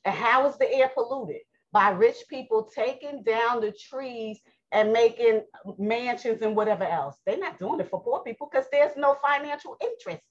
[0.06, 1.42] And how is the air polluted?
[1.72, 4.40] By rich people taking down the trees
[4.72, 5.44] and making
[5.78, 7.18] mansions and whatever else.
[7.26, 10.24] They're not doing it for poor people because there's no financial interest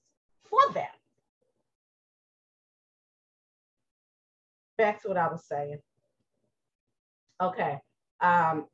[0.44, 0.86] for them.
[4.78, 5.78] Back to what I was saying.
[7.40, 7.78] Okay.
[8.20, 8.66] Um,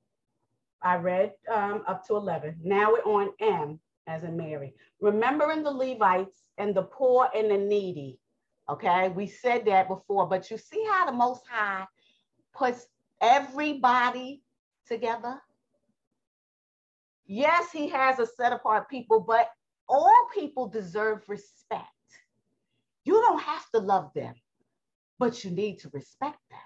[0.83, 2.57] I read um, up to 11.
[2.63, 4.75] Now we're on M as in Mary.
[5.01, 8.19] Remembering the Levites and the poor and the needy.
[8.69, 11.85] Okay, we said that before, but you see how the Most High
[12.55, 12.87] puts
[13.21, 14.43] everybody
[14.87, 15.41] together?
[17.27, 19.49] Yes, he has a set apart people, but
[19.89, 21.89] all people deserve respect.
[23.05, 24.35] You don't have to love them,
[25.19, 26.61] but you need to respect them.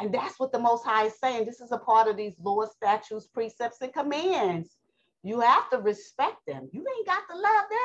[0.00, 1.44] And that's what the Most High is saying.
[1.44, 4.76] This is a part of these laws, statutes, precepts, and commands.
[5.22, 6.68] You have to respect them.
[6.72, 7.78] You ain't got to love them.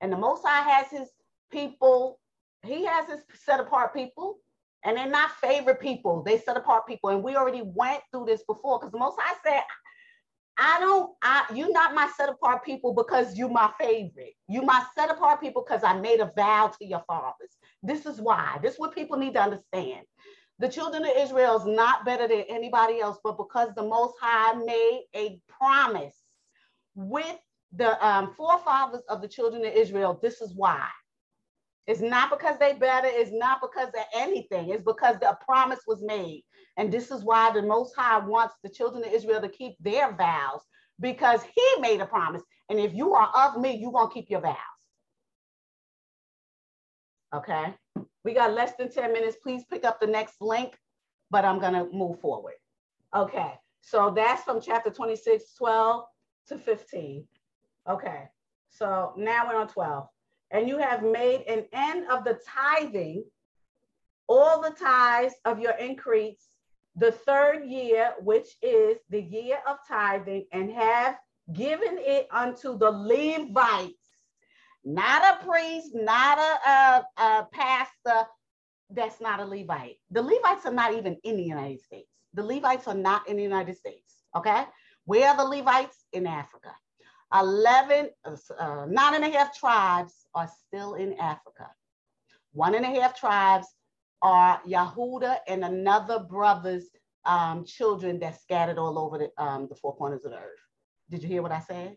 [0.00, 1.08] And the Most High has his
[1.50, 2.18] people,
[2.64, 4.38] he has his set apart people,
[4.84, 6.22] and they're not favorite people.
[6.24, 7.10] They set apart people.
[7.10, 9.62] And we already went through this before because the Most High said,
[10.58, 14.34] I don't, I you're not my set apart people because you're my favorite.
[14.48, 17.56] You my set apart people because I made a vow to your fathers.
[17.82, 18.58] This is why.
[18.62, 20.02] This is what people need to understand.
[20.58, 24.54] The children of Israel is not better than anybody else, but because the Most High
[24.64, 26.16] made a promise
[26.94, 27.38] with
[27.74, 30.86] the um, forefathers of the children of Israel, this is why.
[31.86, 36.02] It's not because they better, it's not because of anything, it's because the promise was
[36.02, 36.44] made.
[36.76, 40.12] And this is why the Most High wants the children of Israel to keep their
[40.14, 40.60] vows
[41.00, 42.42] because He made a promise.
[42.68, 44.56] And if you are of me, you're going to keep your vows.
[47.34, 47.74] Okay.
[48.24, 49.36] We got less than 10 minutes.
[49.42, 50.78] Please pick up the next link,
[51.30, 52.54] but I'm to move forward.
[53.14, 53.52] Okay.
[53.80, 56.04] So that's from chapter 26, 12
[56.48, 57.24] to 15.
[57.88, 58.28] Okay.
[58.70, 60.08] So now we're on 12.
[60.52, 63.24] And you have made an end of the tithing,
[64.28, 66.48] all the tithes of your increase,
[66.96, 71.16] the third year, which is the year of tithing, and have
[71.52, 74.01] given it unto the Levites
[74.84, 78.28] not a priest, not a, a, a pastor.
[78.90, 79.96] That's not a Levite.
[80.10, 82.10] The Levites are not even in the United States.
[82.34, 84.16] The Levites are not in the United States.
[84.36, 84.64] Okay.
[85.04, 86.04] Where are the Levites?
[86.12, 86.74] In Africa.
[87.34, 91.70] 11, uh, nine and a half tribes are still in Africa.
[92.52, 93.66] One and a half tribes
[94.20, 96.84] are Yahuda and another brother's
[97.24, 100.60] um, children that scattered all over the, um, the four corners of the earth.
[101.08, 101.96] Did you hear what I said?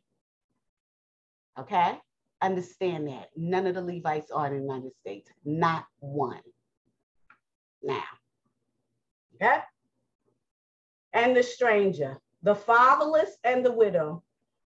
[1.60, 1.98] Okay.
[2.46, 3.30] Understand that.
[3.36, 6.42] None of the Levites are in the United States, not one.
[7.82, 8.04] Now,
[9.34, 9.62] okay?
[11.14, 14.22] And the stranger, the fatherless and the widow,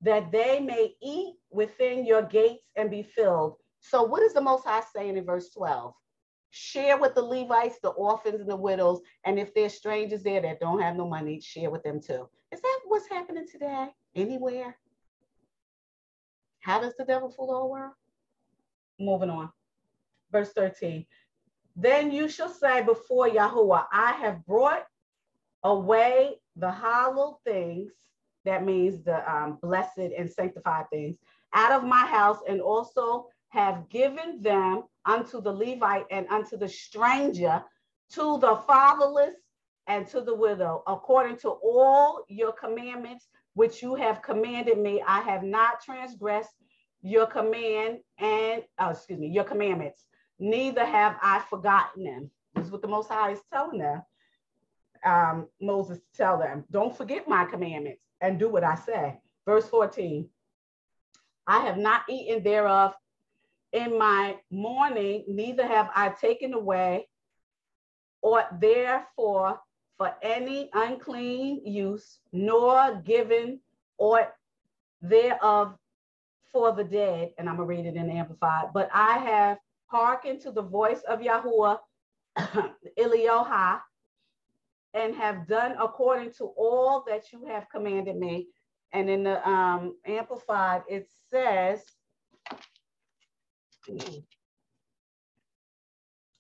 [0.03, 3.57] that they may eat within your gates and be filled.
[3.81, 5.93] So, what is the Most High saying in verse 12?
[6.51, 9.01] Share with the Levites, the orphans, and the widows.
[9.25, 12.29] And if there's strangers there that don't have no money, share with them too.
[12.53, 13.89] Is that what's happening today?
[14.15, 14.77] Anywhere?
[16.65, 17.93] How does the devil fool the whole world?
[18.99, 19.51] Moving on.
[20.33, 21.05] Verse 13.
[21.77, 24.87] Then you shall say before Yahuwah, I have brought
[25.63, 27.93] away the hollow things,
[28.47, 31.19] that means the um, blessed and sanctified things,
[31.53, 36.69] out of my house, and also have given them unto the Levite and unto the
[36.69, 37.63] stranger,
[38.13, 39.35] to the fatherless
[39.87, 45.03] and to the widow, according to all your commandments which you have commanded me.
[45.07, 46.55] I have not transgressed
[47.03, 50.05] your command and, oh, excuse me, your commandments.
[50.39, 52.31] Neither have I forgotten them.
[52.55, 54.03] This is what the Most High is telling them.
[55.05, 59.21] Um, Moses tell them, don't forget my commandments and do what I say.
[59.47, 60.29] Verse 14,
[61.47, 62.95] I have not eaten thereof
[63.73, 67.09] in my mourning, neither have I taken away
[68.23, 69.61] or therefore
[69.99, 73.61] for any unclean use, nor given
[73.99, 74.35] or
[75.03, 75.77] thereof
[76.53, 77.33] for the dead.
[77.39, 78.73] And I'm gonna read it in Amplified.
[78.73, 81.79] But I have hearkened to the voice of Yahuwah,
[82.99, 83.81] Elioha,
[84.95, 88.49] and have done according to all that you have commanded me.
[88.93, 91.83] And in the um, Amplified, it says,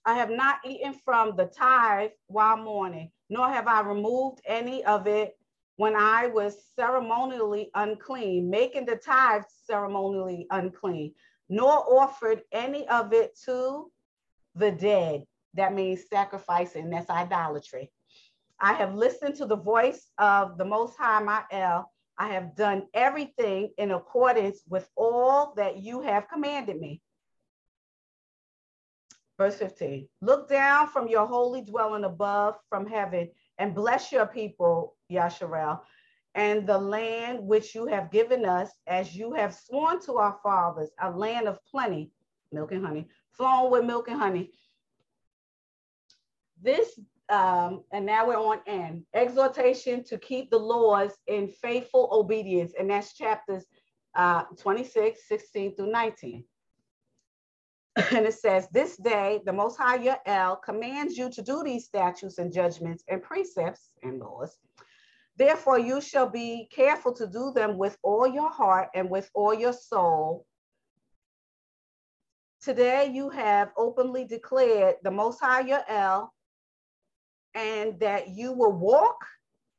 [0.07, 5.09] I have not eaten from the tithe while mourning, nor have I removed any of
[5.09, 5.37] it
[5.74, 11.12] when I was ceremonially unclean, making the tithe ceremonially unclean,
[11.49, 13.91] nor offered any of it to
[14.55, 15.24] the dead.
[15.55, 17.91] That means sacrificing, that's idolatry.
[18.61, 21.91] I have listened to the voice of the Most High, my El.
[22.16, 27.03] I have done everything in accordance with all that you have commanded me.
[29.37, 34.97] Verse 15 Look down from your holy dwelling above from heaven and bless your people,
[35.11, 35.80] Yasharel,
[36.35, 40.91] and the land which you have given us, as you have sworn to our fathers,
[41.01, 42.11] a land of plenty,
[42.53, 44.51] milk and honey, flowing with milk and honey.
[46.61, 52.72] This, um, and now we're on N, exhortation to keep the laws in faithful obedience,
[52.78, 53.64] and that's chapters
[54.14, 56.45] uh, 26, 16 through 19.
[58.11, 61.85] and it says, This day the Most High your El commands you to do these
[61.85, 64.57] statutes and judgments and precepts and laws.
[65.37, 69.55] Therefore, you shall be careful to do them with all your heart and with all
[69.55, 70.47] your soul.
[72.63, 76.33] Today, you have openly declared the Most High your El,
[77.55, 79.25] and that you will walk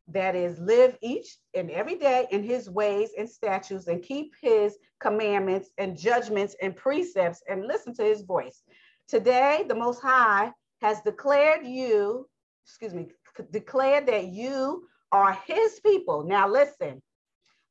[0.07, 4.77] that is live each and every day in his ways and statutes and keep his
[4.99, 8.61] commandments and judgments and precepts and listen to his voice.
[9.07, 10.51] Today, the Most High
[10.81, 12.27] has declared you,
[12.65, 13.07] excuse me,
[13.51, 16.23] declared that you are his people.
[16.23, 17.01] Now, listen,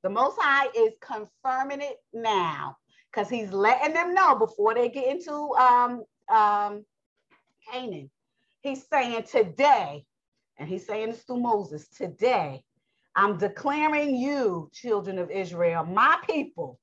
[0.03, 2.77] the Most High is confirming it now
[3.13, 6.85] because he's letting them know before they get into um, um,
[7.71, 8.11] Canaan.
[8.61, 10.05] He's saying today,
[10.59, 12.63] and he's saying this through Moses today,
[13.17, 16.79] I'm declaring you, children of Israel, my people,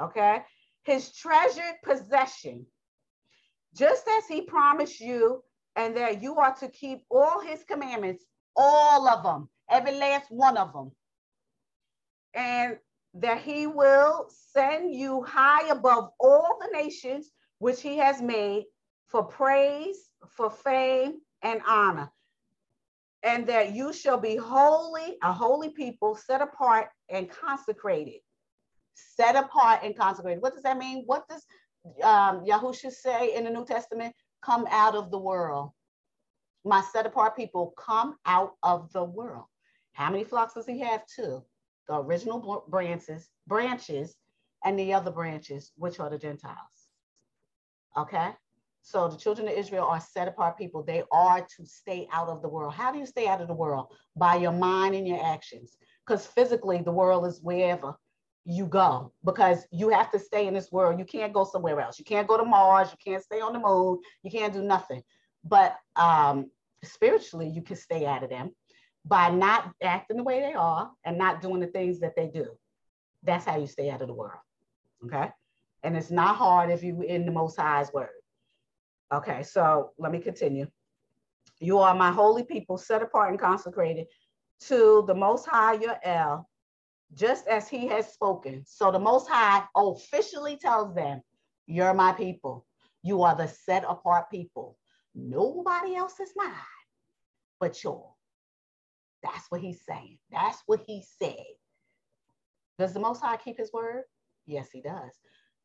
[0.00, 0.42] okay?
[0.84, 2.66] His treasured possession,
[3.74, 5.42] just as he promised you,
[5.74, 10.56] and that you are to keep all his commandments, all of them, every last one
[10.56, 10.90] of them.
[12.34, 12.78] And
[13.14, 18.64] that he will send you high above all the nations which he has made
[19.06, 22.10] for praise, for fame, and honor
[23.22, 28.20] and that you shall be holy, a holy people, set apart and consecrated.
[28.94, 30.42] Set apart and consecrated.
[30.42, 31.02] What does that mean?
[31.06, 31.44] What does
[32.02, 34.14] um, Yahusha say in the New Testament?
[34.42, 35.70] Come out of the world.
[36.64, 39.44] My set apart people, come out of the world.
[39.92, 41.02] How many flocks does he have?
[41.06, 41.42] Two.
[41.88, 44.16] The original branches, branches,
[44.64, 46.56] and the other branches, which are the Gentiles.
[47.96, 48.32] Okay.
[48.86, 50.84] So the children of Israel are set apart people.
[50.84, 52.72] They are to stay out of the world.
[52.72, 53.88] How do you stay out of the world?
[54.14, 55.76] By your mind and your actions.
[56.06, 57.96] Because physically, the world is wherever
[58.44, 61.00] you go because you have to stay in this world.
[61.00, 61.98] You can't go somewhere else.
[61.98, 62.92] You can't go to Mars.
[62.92, 63.98] You can't stay on the moon.
[64.22, 65.02] You can't do nothing.
[65.42, 66.48] But um,
[66.84, 68.52] spiritually, you can stay out of them
[69.04, 72.56] by not acting the way they are and not doing the things that they do.
[73.24, 74.38] That's how you stay out of the world.
[75.06, 75.28] Okay.
[75.82, 78.10] And it's not hard if you in the Most High's word.
[79.12, 80.66] Okay, so let me continue.
[81.60, 84.06] You are my holy people, set apart and consecrated
[84.62, 86.48] to the Most High, your El,
[87.14, 88.64] just as he has spoken.
[88.66, 91.22] So the Most High officially tells them,
[91.66, 92.66] You're my people.
[93.02, 94.76] You are the set apart people.
[95.14, 96.52] Nobody else is mine
[97.60, 98.12] but yours.
[99.22, 100.18] That's what he's saying.
[100.30, 101.44] That's what he said.
[102.78, 104.02] Does the Most High keep his word?
[104.46, 105.12] Yes, he does.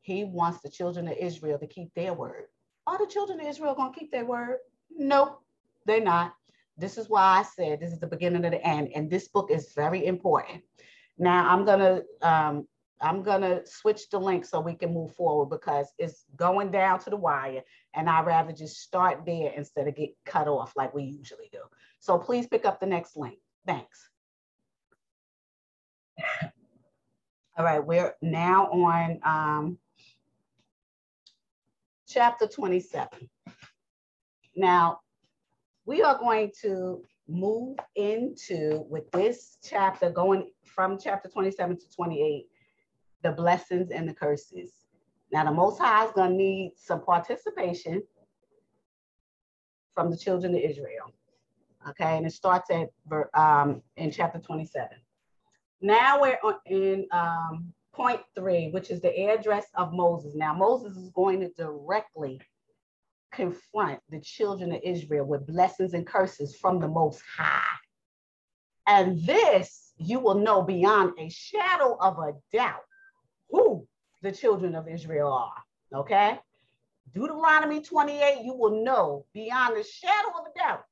[0.00, 2.46] He wants the children of Israel to keep their word.
[2.86, 4.58] Are the children of Israel going to keep their word?
[4.90, 5.40] Nope,
[5.86, 6.34] they're not.
[6.76, 9.50] This is why I said this is the beginning of the end, and this book
[9.50, 10.62] is very important.
[11.18, 12.66] Now I'm gonna um,
[13.00, 17.10] I'm gonna switch the link so we can move forward because it's going down to
[17.10, 17.62] the wire,
[17.94, 21.60] and I'd rather just start there instead of get cut off like we usually do.
[22.00, 23.38] So please pick up the next link.
[23.66, 24.08] Thanks.
[27.56, 29.78] All right, we're now on um,
[32.12, 33.08] chapter 27.
[34.56, 35.00] Now,
[35.86, 42.46] we are going to move into, with this chapter, going from chapter 27 to 28,
[43.22, 44.72] the blessings and the curses.
[45.32, 48.02] Now, the Most High is going to need some participation
[49.94, 51.12] from the children of Israel.
[51.88, 52.90] Okay, and it starts at
[53.34, 54.88] um, in chapter 27.
[55.80, 60.34] Now we're in um, point three, which is the address of Moses.
[60.34, 62.40] Now, Moses is going to directly
[63.32, 67.62] confront the children of Israel with blessings and curses from the Most High.
[68.86, 72.82] And this you will know beyond a shadow of a doubt
[73.50, 73.86] who
[74.22, 76.00] the children of Israel are.
[76.00, 76.38] Okay?
[77.14, 80.84] Deuteronomy 28, you will know beyond a shadow of a doubt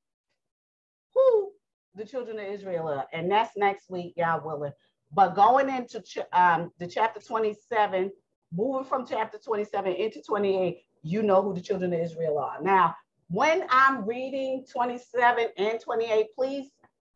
[1.14, 1.50] who
[1.94, 3.06] the children of Israel are.
[3.12, 4.72] And that's next week, y'all willing.
[5.12, 8.10] But going into ch- um, the chapter 27,
[8.52, 12.62] moving from chapter 27 into 28, you know who the children of Israel are.
[12.62, 12.94] Now,
[13.28, 16.70] when I'm reading 27 and 28, please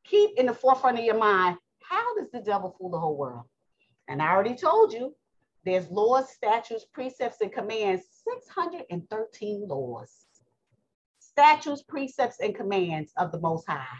[0.05, 3.45] keep in the forefront of your mind how does the devil fool the whole world?
[4.09, 5.14] And I already told you
[5.64, 10.26] There's laws, statutes, precepts, and commands, 613 laws.
[11.18, 13.99] Statutes, precepts, and commands of the Most High.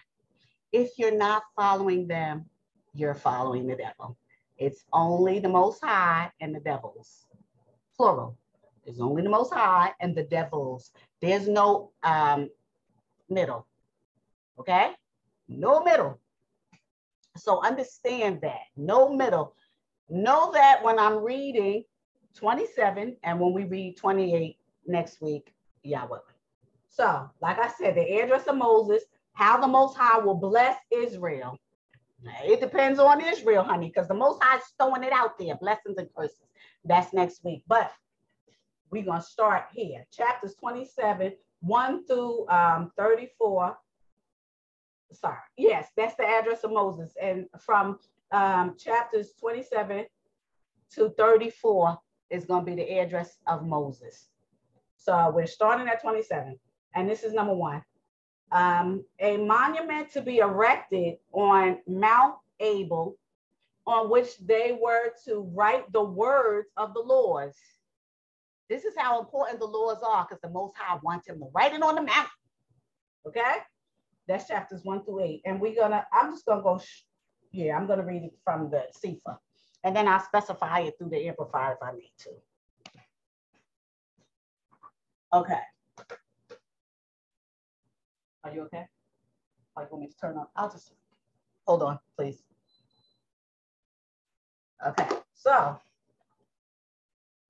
[0.73, 2.47] If you're not following them,
[2.95, 4.17] you're following the devil.
[4.57, 7.27] It's only the Most High and the devils,
[7.97, 8.37] plural.
[8.87, 10.93] It's only the Most High and the devils.
[11.21, 12.51] There's no um,
[13.29, 13.67] middle,
[14.59, 14.93] okay?
[15.49, 16.21] No middle.
[17.37, 19.55] So understand that, no middle.
[20.09, 21.85] Know that when I'm reading
[22.37, 26.19] 27 and when we read 28 next week, Yahweh.
[26.89, 31.59] So, like I said, the address of Moses, how the Most High will bless Israel.
[32.45, 35.99] It depends on Israel, honey, because the Most High is throwing it out there, blessings
[35.99, 36.39] and curses.
[36.85, 37.65] That's next week.
[37.67, 37.93] But
[38.91, 40.05] we're going to start here.
[40.13, 43.77] Chapters 27, 1 through um, 34
[45.15, 47.15] sorry, yes, that's the address of Moses.
[47.21, 47.99] And from
[48.33, 50.07] um, chapters 27
[50.95, 51.99] to 34
[52.31, 54.29] is going to be the address of Moses.
[54.97, 56.59] So we're starting at 27.
[56.95, 57.83] And this is number one.
[58.53, 63.17] Um, a monument to be erected on Mount Ebal,
[63.87, 67.55] on which they were to write the words of the laws.
[68.69, 71.75] This is how important the laws are because the Most High wants him to write
[71.75, 72.31] it on the mountain.
[73.27, 73.57] Okay?
[74.27, 75.43] That's chapters one through eight.
[75.45, 76.81] And we're gonna, I'm just gonna go,
[77.53, 79.37] yeah, I'm gonna read it from the Cepher.
[79.83, 82.31] And then I'll specify it through the amplifier if I need to.
[85.35, 85.61] Okay.
[88.45, 88.87] Are you okay?
[89.77, 90.47] You want me to turn on?
[90.55, 90.93] I'll just,
[91.67, 92.45] hold on, please.
[94.87, 95.79] Okay, so,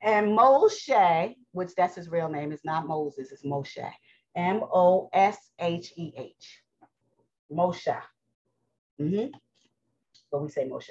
[0.00, 3.90] and Moshe, which that's his real name, is not Moses, it's Moshe.
[4.36, 4.92] M-O-S-H-E-H.
[7.52, 7.96] Moshe.
[9.00, 9.26] Mm-hmm.
[10.30, 10.90] But we say Moshe.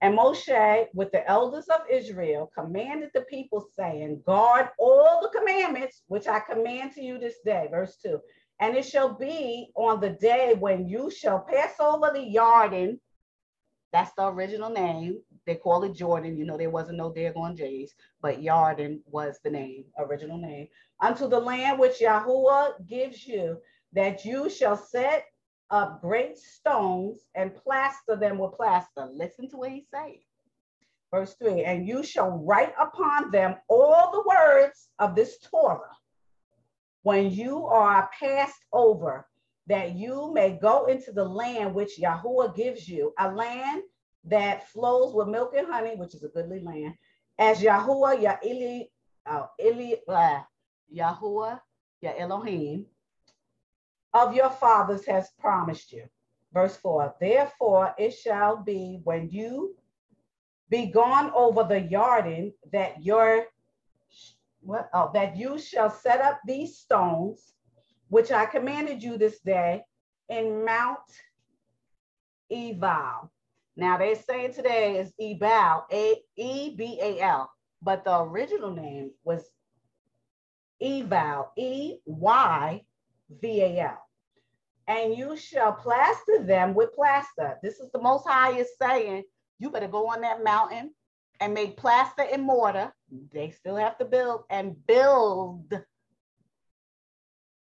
[0.00, 6.02] And Moshe, with the elders of Israel, commanded the people, saying, Guard all the commandments
[6.08, 7.68] which I command to you this day.
[7.70, 8.20] Verse 2.
[8.60, 13.00] And it shall be on the day when you shall pass over the Jordan.
[13.92, 15.20] That's the original name.
[15.46, 16.36] They call it Jordan.
[16.36, 20.68] You know, there wasn't no Dagon J's, but Jordan was the name, original name.
[21.00, 23.58] Unto the land which Yahuwah gives you,
[23.92, 25.26] that you shall set
[25.70, 29.08] up great stones and plaster them with plaster.
[29.12, 30.22] Listen to what he's saying.
[31.12, 35.96] Verse 3 And you shall write upon them all the words of this Torah
[37.04, 39.26] when you are passed over,
[39.66, 43.82] that you may go into the land which Yahuwah gives you, a land
[44.24, 46.94] that flows with milk and honey, which is a goodly land,
[47.38, 48.84] as Yahuwah, Ya Eli,
[49.26, 50.40] uh, Eli, uh,
[50.94, 51.60] Yahuwah,
[52.00, 52.86] Ya Elohim,
[54.14, 56.04] of your fathers has promised you.
[56.54, 59.74] Verse 4 Therefore it shall be when you
[60.70, 63.44] be gone over the Jordan that your
[64.64, 67.52] what oh, that you shall set up these stones,
[68.08, 69.82] which I commanded you this day
[70.28, 70.98] in Mount
[72.50, 73.30] Ebal.
[73.76, 77.50] Now they're saying today is Ebal, A E B A L,
[77.82, 79.42] but the original name was
[80.80, 82.82] Eval, E Y
[83.40, 84.04] V A L
[84.86, 87.58] and you shall plaster them with plaster.
[87.62, 89.24] This is the Most High is saying,
[89.58, 90.92] you better go on that mountain
[91.40, 92.92] and make plaster and mortar.
[93.32, 95.72] They still have to build and build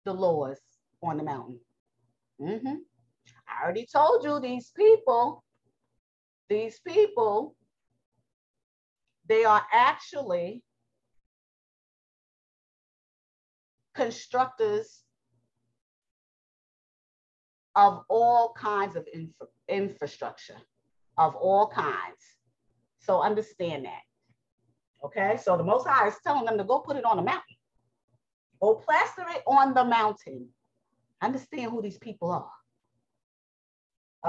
[0.06, 0.60] the laws
[1.04, 1.60] on the mountain.
[2.42, 2.76] Mm-hmm.
[3.48, 5.44] I already told you these people,
[6.50, 7.56] these people,
[9.28, 10.64] they are actually
[13.94, 15.04] constructors
[17.76, 20.56] of all kinds of infra infrastructure,
[21.18, 22.37] of all kinds.
[23.08, 24.02] So understand that.
[25.02, 27.56] Okay, so the Most High is telling them to go put it on a mountain.
[28.62, 30.50] Go plaster it on the mountain.
[31.22, 32.52] Understand who these people are.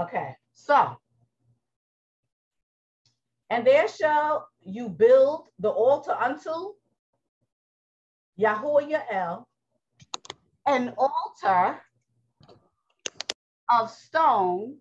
[0.04, 0.96] Okay, so,
[3.50, 6.74] and there shall you build the altar unto
[8.36, 9.44] Yahweh Yael,
[10.66, 11.80] an altar
[13.76, 14.76] of stone,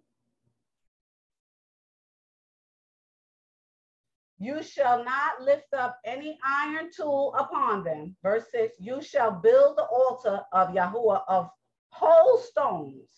[4.40, 8.16] you shall not lift up any iron tool upon them.
[8.22, 11.50] Verse 6 You shall build the altar of Yahuwah of
[11.90, 13.10] whole stones,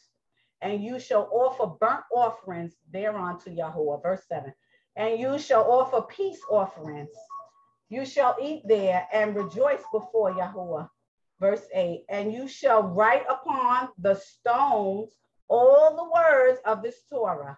[0.61, 4.01] and you shall offer burnt offerings thereon to Yahuwah.
[4.01, 4.53] Verse 7
[4.95, 7.09] And you shall offer peace offerings.
[7.89, 10.89] You shall eat there and rejoice before Yahuwah.
[11.39, 15.13] Verse 8 And you shall write upon the stones
[15.49, 17.57] all the words of this Torah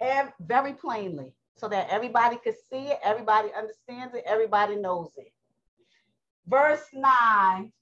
[0.00, 1.34] and very plainly.
[1.58, 5.32] So that everybody could see it, everybody understands it, everybody knows it.
[6.46, 7.72] Verse 9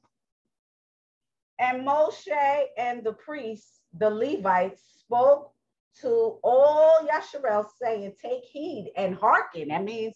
[1.59, 5.53] And Moshe and the priests, the Levites, spoke
[6.01, 9.69] to all Yasharel, saying, Take heed and hearken.
[9.69, 10.15] That means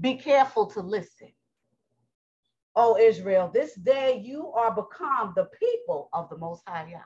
[0.00, 1.28] be careful to listen.
[2.74, 6.98] O Israel, this day you are become the people of the Most High Yah.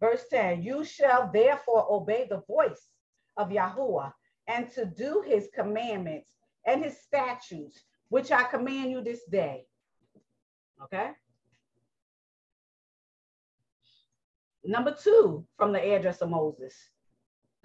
[0.00, 2.88] Verse 10 You shall therefore obey the voice
[3.36, 4.12] of Yahuwah
[4.48, 6.34] and to do his commandments
[6.66, 9.66] and his statutes, which I command you this day.
[10.82, 11.10] Okay.
[14.64, 16.74] Number two from the address of Moses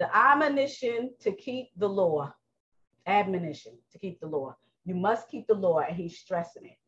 [0.00, 2.32] the admonition to keep the law.
[3.06, 4.56] Admonition to keep the law.
[4.86, 6.78] You must keep the law, and he's stressing it.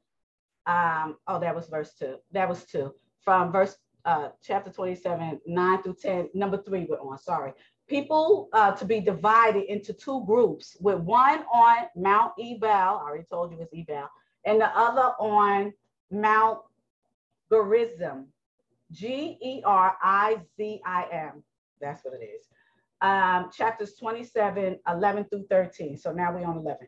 [0.66, 2.16] Um, oh, that was verse two.
[2.32, 2.94] That was two.
[3.22, 3.76] From verse
[4.06, 7.52] uh, chapter 27, 9 through 10, number three, we're on, sorry.
[7.88, 13.24] People uh, to be divided into two groups, with one on Mount Ebal, I already
[13.24, 14.08] told you it's Ebal,
[14.44, 15.72] and the other on
[16.10, 16.60] Mount
[17.50, 18.28] Gerizim,
[18.92, 21.42] G E R I Z I M.
[21.80, 22.48] That's what it is.
[23.00, 25.96] Um, chapters 27, 11 through 13.
[25.98, 26.86] So now we're on 11.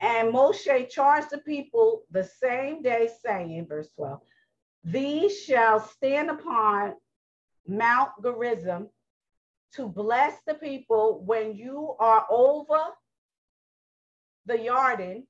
[0.00, 4.20] And Moshe charged the people the same day, saying, verse 12,
[4.84, 6.94] These shall stand upon
[7.66, 8.88] Mount Gerizim
[9.74, 12.80] to bless the people when you are over
[14.46, 15.26] the Jordan.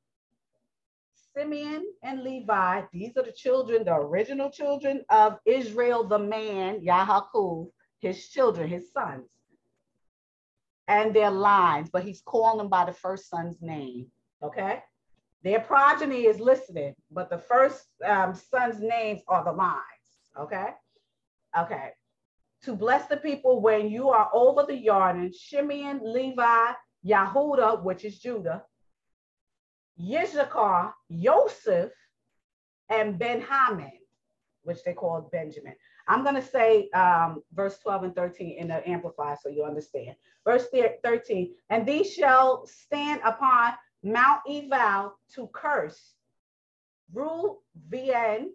[1.34, 7.70] Simeon and Levi, these are the children, the original children of Israel, the man, Yahakub,
[8.00, 9.30] his children, his sons,
[10.88, 14.08] and their lines, but he's calling them by the first son's name.
[14.42, 14.82] Okay.
[15.42, 19.80] Their progeny is listening, but the first um, son's names are the lines.
[20.38, 20.68] Okay.
[21.58, 21.90] Okay.
[22.64, 26.72] To bless the people when you are over the Jordan, Shimeon, Levi,
[27.04, 28.62] Yahuda, which is Judah,
[30.00, 31.90] Yishakar, Yosef,
[32.88, 33.92] and Benjamin,
[34.62, 35.74] which they called Benjamin.
[36.08, 40.14] I'm going to say um, verse 12 and 13 in the Amplifier so you understand.
[40.44, 40.66] Verse
[41.04, 46.14] 13, and these shall stand upon Mount Eval to curse.
[47.88, 48.50] Vien,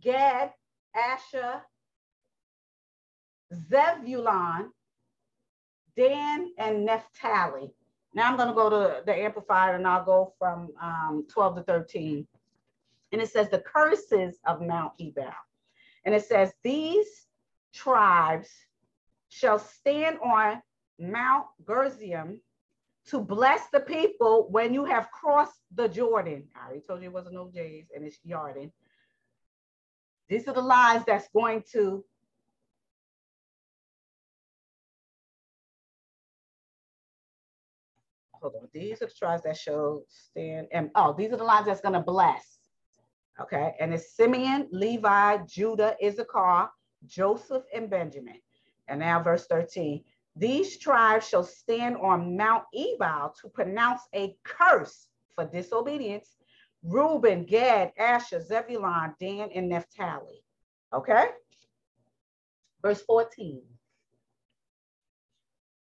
[0.00, 0.52] Gad,
[0.94, 1.62] Asher,
[3.52, 4.70] Zebulon,
[5.96, 7.72] Dan, and Naphtali.
[8.14, 11.62] Now I'm going to go to the Amplifier and I'll go from um, 12 to
[11.62, 12.26] 13.
[13.12, 15.32] And it says the curses of Mount Ebal.
[16.04, 17.26] And it says, These
[17.72, 18.48] tribes
[19.28, 20.62] shall stand on
[20.98, 22.40] Mount Gerizim
[23.06, 26.44] to bless the people when you have crossed the Jordan.
[26.54, 28.70] I already told you it wasn't no J's and it's Jordan.
[30.28, 32.04] These are the lines that's going to
[38.40, 38.68] hold on.
[38.72, 41.94] These are the tribes that show stand and oh, these are the lines that's going
[41.94, 42.58] to bless.
[43.40, 46.68] Okay, and it's Simeon, Levi, Judah, Issachar,
[47.06, 48.40] Joseph, and Benjamin.
[48.88, 50.04] And now verse 13.
[50.36, 56.36] These tribes shall stand on Mount Ebal to pronounce a curse for disobedience.
[56.82, 60.42] Reuben, Gad, Asher, Zebulon, Dan, and Naphtali.
[60.92, 61.28] Okay?
[62.82, 63.62] Verse 14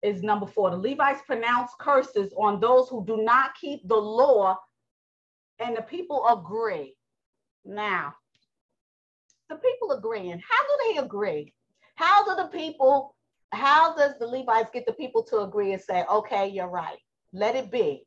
[0.06, 0.70] is number four.
[0.70, 4.56] The Levites pronounce curses on those who do not keep the law,
[5.58, 6.94] and the people agree.
[7.64, 8.14] Now,
[9.48, 10.40] the people agreeing.
[10.48, 11.52] How do they agree?
[11.96, 13.14] How do the people,
[13.52, 16.98] how does the Levites get the people to agree and say, okay, you're right,
[17.32, 18.06] let it be?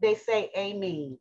[0.00, 1.18] They say amen.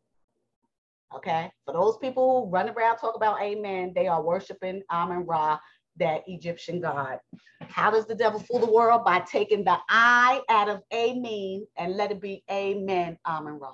[1.16, 5.60] Okay, for those people who run around talk about amen, they are worshiping Amen Ra,
[5.98, 7.20] that Egyptian god.
[7.62, 9.06] How does the devil fool the world?
[9.06, 13.74] By taking the I out of amen and let it be amen, um, Amen Ra.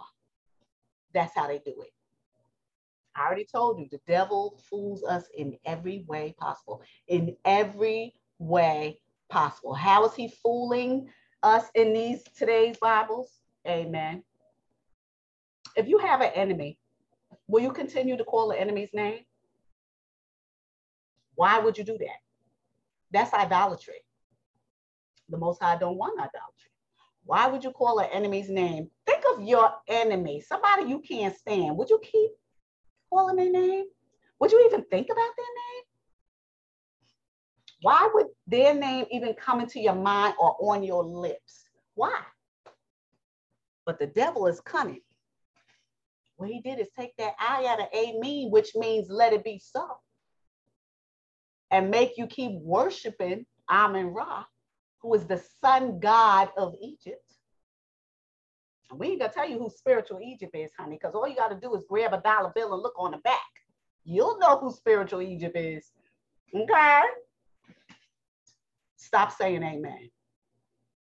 [1.13, 1.91] That's how they do it.
[3.15, 6.81] I already told you the devil fools us in every way possible.
[7.07, 9.73] In every way possible.
[9.73, 11.09] How is he fooling
[11.43, 13.39] us in these today's Bibles?
[13.67, 14.23] Amen.
[15.75, 16.79] If you have an enemy,
[17.47, 19.19] will you continue to call the enemy's name?
[21.39, 22.19] Why would you do that?
[23.11, 24.01] That's idolatry.
[25.29, 26.73] The Most High don't want idolatry.
[27.23, 28.89] Why would you call an enemy's name?
[29.05, 31.77] Think of your enemy, somebody you can't stand.
[31.77, 32.31] Would you keep
[33.09, 33.85] calling their name?
[34.41, 35.83] Would you even think about their name?
[37.83, 41.69] Why would their name even come into your mind or on your lips?
[41.95, 42.19] Why?
[43.85, 45.03] But the devil is cunning.
[46.35, 49.45] What he did is take that I out of a amen, which means let it
[49.45, 49.99] be so,
[51.71, 54.45] and make you keep worshiping Amen Ra
[55.01, 57.33] who is the sun god of Egypt.
[58.89, 61.59] And we ain't gonna tell you who spiritual Egypt is, honey, because all you gotta
[61.59, 63.39] do is grab a dollar bill and look on the back.
[64.03, 65.91] You'll know who spiritual Egypt is.
[66.55, 67.01] Okay.
[68.97, 70.09] Stop saying amen.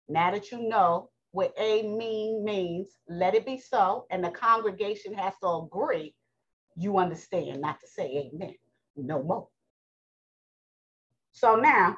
[0.10, 5.14] Now that you know what a mean means, let it be so, and the congregation
[5.14, 6.14] has to agree,
[6.76, 8.56] you understand not to say amen
[8.96, 9.48] no more.
[11.38, 11.96] So now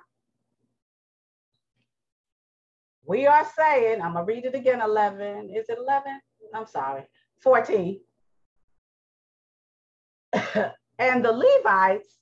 [3.06, 5.50] we are saying, I'm gonna read it again, 11.
[5.56, 6.20] Is it 11?
[6.54, 7.04] I'm sorry,
[7.42, 8.02] 14.
[10.34, 12.18] and the Levites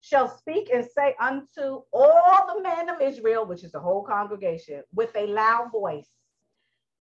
[0.00, 4.84] shall speak and say unto all the men of Israel, which is the whole congregation,
[4.94, 6.08] with a loud voice.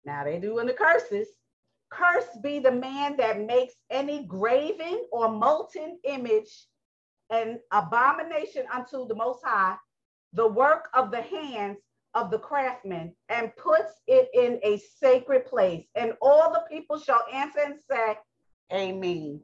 [0.07, 1.29] Now they doing the curses.
[1.91, 6.69] Cursed be the man that makes any graven or molten image
[7.33, 9.77] an abomination unto the Most High,
[10.35, 11.79] the work of the hands
[12.15, 15.87] of the craftsmen, and puts it in a sacred place.
[15.95, 18.19] And all the people shall answer and say,
[18.73, 19.41] Amen.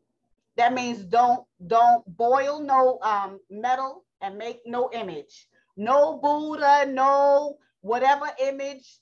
[0.56, 5.48] That means don't don't boil no um, metal and make no image.
[5.76, 8.98] No Buddha, no whatever image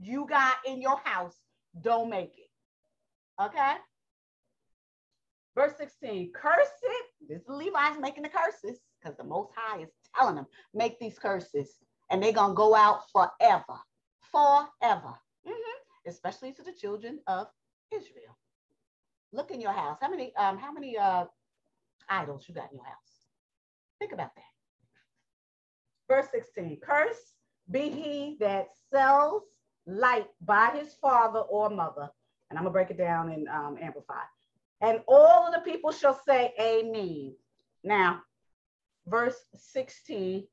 [0.00, 1.36] you got in your house,
[1.80, 2.50] don't make it.
[3.42, 3.74] Okay?
[5.56, 7.06] Verse 16, curse it.
[7.28, 11.18] This is Levi's making the curses because the Most High is telling them, make these
[11.18, 11.76] curses
[12.10, 13.80] and they're going to go out forever.
[14.30, 15.14] Forever.
[15.48, 16.06] Mm-hmm.
[16.06, 17.46] Especially to the children of
[17.90, 18.36] Israel.
[19.32, 19.96] Look in your house.
[19.98, 21.24] How many, um, how many uh,
[22.10, 22.94] idols you got in your house?
[23.98, 24.42] Think about that.
[26.14, 27.16] Verse 16, curse
[27.70, 29.42] be he that sells
[29.86, 32.10] light by his father or mother.
[32.50, 34.20] And I'm gonna break it down and um, amplify
[34.80, 37.34] and all of the people shall say amen.
[37.82, 38.22] Now,
[39.06, 40.46] verse 16,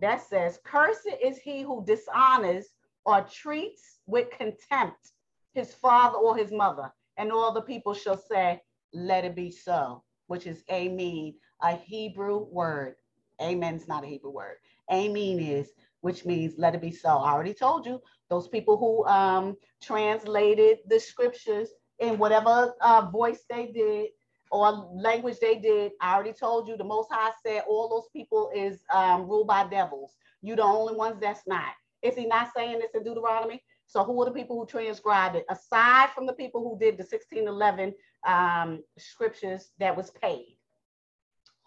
[0.00, 2.66] that says, Cursed is he who dishonors
[3.04, 5.12] or treats with contempt
[5.54, 6.92] his father or his mother.
[7.16, 8.60] And all the people shall say,
[8.92, 12.96] Let it be so, which is amen, a Hebrew word.
[13.40, 14.56] Amen is not a Hebrew word.
[14.92, 15.70] Amen is,
[16.00, 17.08] which means let it be so.
[17.08, 21.68] I already told you, those people who um, translated the scriptures
[22.02, 24.08] in whatever uh, voice they did
[24.50, 25.92] or language they did.
[26.00, 29.66] I already told you the Most High said all those people is um, ruled by
[29.68, 30.16] devils.
[30.42, 31.72] You the only ones that's not.
[32.02, 33.62] Is he not saying this in Deuteronomy?
[33.86, 35.46] So who are the people who transcribed it?
[35.48, 37.94] Aside from the people who did the 1611
[38.26, 40.56] um, scriptures that was paid.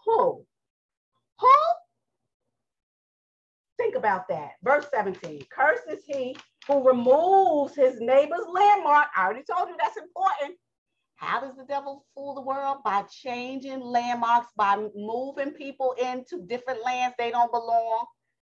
[0.05, 0.45] Who?
[1.39, 1.47] Who?
[3.77, 4.51] Think about that.
[4.63, 5.45] Verse 17.
[5.49, 6.35] Curses he
[6.67, 9.07] who removes his neighbor's landmark.
[9.15, 10.57] I already told you that's important.
[11.15, 12.77] How does the devil fool the world?
[12.83, 18.05] By changing landmarks, by moving people into different lands they don't belong.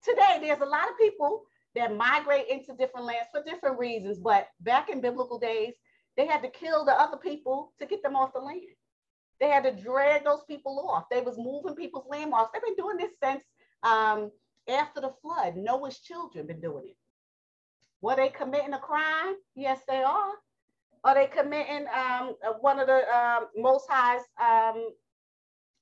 [0.04, 1.44] Today, there's a lot of people
[1.76, 5.74] that migrate into different lands for different reasons, but back in biblical days,
[6.16, 8.62] they had to kill the other people to get them off the land.
[9.40, 11.06] They had to drag those people off.
[11.12, 12.52] They was moving people's landmarks.
[12.54, 13.44] They've been doing this since
[13.84, 14.32] um,
[14.68, 15.56] after the flood.
[15.56, 16.96] Noah's children been doing it.
[18.08, 19.36] Were they committing a crime?
[19.54, 20.32] Yes, they are.
[21.04, 24.92] Are they committing um, uh, one of the um, Most High's um,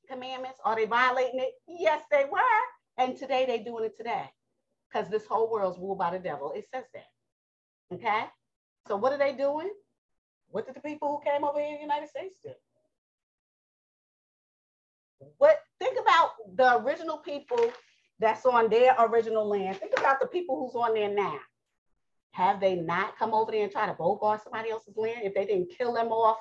[0.10, 0.58] commandments?
[0.66, 1.52] Are they violating it?
[1.68, 2.40] Yes, they were.
[2.98, 4.26] And today they're doing it today
[4.90, 6.52] because this whole world's ruled by the devil.
[6.56, 7.06] It says that.
[7.94, 8.24] Okay.
[8.88, 9.70] So what are they doing?
[10.50, 12.50] What did the people who came over here in the United States do?
[15.38, 17.72] What think about the original people
[18.20, 19.78] that's on their original land.
[19.78, 21.38] Think about the people who's on there now.
[22.36, 25.46] Have they not come over there and try to bogart somebody else's land if they
[25.46, 26.40] didn't kill them off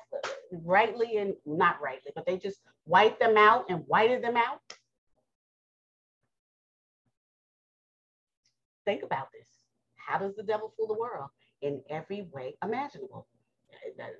[0.64, 4.58] rightly and not rightly, but they just wiped them out and whited them out?
[8.84, 9.46] Think about this.
[9.94, 11.30] How does the devil fool the world?
[11.62, 13.28] In every way imaginable.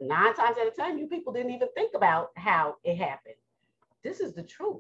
[0.00, 3.34] Nine times out of 10, you people didn't even think about how it happened.
[4.04, 4.78] This is the truth.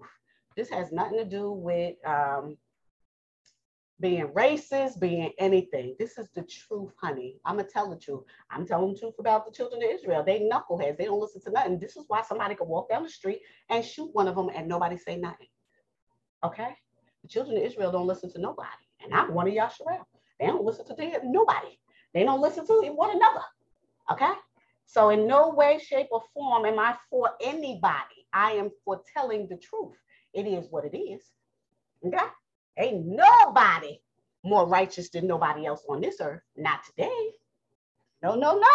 [0.56, 2.56] This has nothing to do with um,
[4.00, 5.94] being racist, being anything.
[5.98, 7.38] This is the truth, honey.
[7.44, 8.24] I'm gonna tell the truth.
[8.50, 10.24] I'm telling the truth about the children of Israel.
[10.24, 10.98] They knuckleheads.
[10.98, 11.78] They don't listen to nothing.
[11.78, 13.40] This is why somebody could walk down the street
[13.70, 15.46] and shoot one of them and nobody say nothing.
[16.42, 16.70] Okay?
[17.22, 18.68] The children of Israel don't listen to nobody.
[19.02, 20.04] And I'm one of Yasharel.
[20.40, 21.78] They don't listen to nobody.
[22.12, 23.44] They don't listen to one another.
[24.10, 24.32] Okay?
[24.86, 28.26] So in no way, shape, or form am I for anybody.
[28.32, 29.96] I am for telling the truth.
[30.32, 31.22] It is what it is.
[32.04, 32.26] Okay?
[32.78, 33.98] Ain't nobody
[34.44, 36.42] more righteous than nobody else on this earth.
[36.56, 37.30] Not today.
[38.22, 38.68] No, no, no.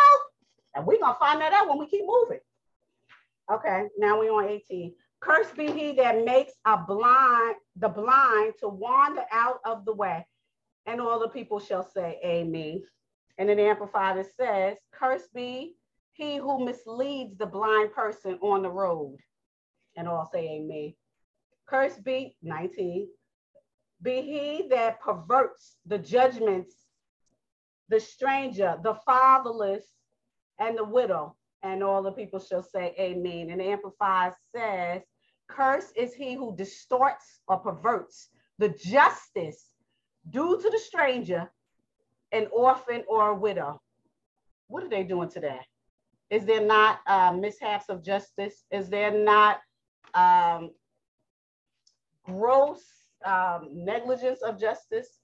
[0.75, 2.39] And we're going to find that out when we keep moving.
[3.51, 4.93] Okay, now we on 18.
[5.21, 10.25] Cursed be he that makes a blind, the blind to wander out of the way.
[10.85, 12.83] And all the people shall say, Amen.
[13.37, 15.75] And in the Amplified, it says, Cursed be
[16.13, 19.17] he who misleads the blind person on the road.
[19.97, 20.93] And all say, Amen.
[21.67, 23.07] Cursed be 19.
[24.01, 26.73] Be he that perverts the judgments,
[27.89, 29.83] the stranger, the fatherless,
[30.59, 31.35] and the widow.
[31.63, 33.49] And all the people shall say, Amen.
[33.49, 35.01] And Amplified says,
[35.49, 38.29] Curse is he who distorts or perverts
[38.59, 39.73] the justice
[40.29, 41.51] due to the stranger,
[42.31, 43.81] an orphan, or a widow.
[44.67, 45.59] What are they doing today?
[46.29, 48.63] Is there not uh, mishaps of justice?
[48.71, 49.59] Is there not
[50.13, 50.69] um,
[52.23, 52.83] gross
[53.25, 55.19] um, negligence of justice?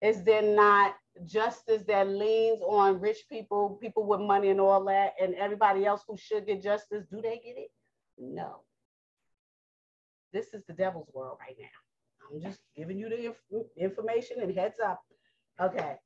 [0.00, 0.94] Is there not
[1.26, 6.02] justice that leans on rich people, people with money and all that, and everybody else
[6.06, 7.04] who should get justice?
[7.10, 7.70] Do they get it?
[8.16, 8.62] No.
[10.32, 11.66] This is the devil's world right now.
[12.30, 15.00] I'm just giving you the inf- information and heads up.
[15.60, 15.96] Okay.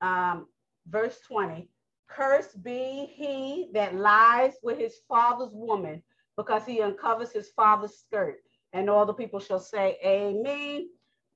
[0.00, 0.46] Um,
[0.86, 1.68] verse 20
[2.08, 6.02] Cursed be he that lies with his father's woman,
[6.36, 8.42] because he uncovers his father's skirt.
[8.72, 10.88] And all the people shall say, Amen.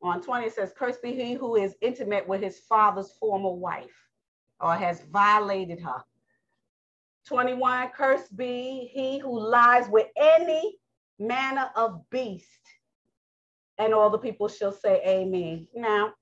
[0.03, 4.09] On 20, it says, Cursed be he who is intimate with his father's former wife
[4.61, 6.03] or has violated her.
[7.27, 10.79] 21, cursed be he who lies with any
[11.19, 12.47] manner of beast.
[13.79, 15.67] And all the people shall say, Amen.
[15.75, 16.13] Now,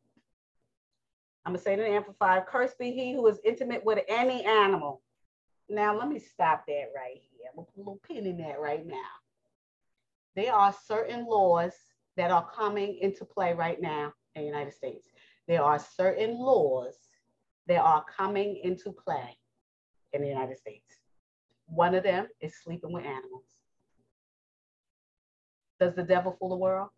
[1.44, 4.44] I'm going to say it in Amplified, cursed be he who is intimate with any
[4.44, 5.02] animal.
[5.68, 7.48] Now, let me stop that right here.
[7.50, 8.96] I'm going to put a little pin in that right now.
[10.36, 11.72] There are certain laws
[12.16, 15.08] that are coming into play right now in the United States.
[15.46, 16.96] There are certain laws
[17.66, 19.36] that are coming into play
[20.12, 20.96] in the United States.
[21.66, 23.46] One of them is sleeping with animals.
[25.80, 26.90] Does the devil fool the world?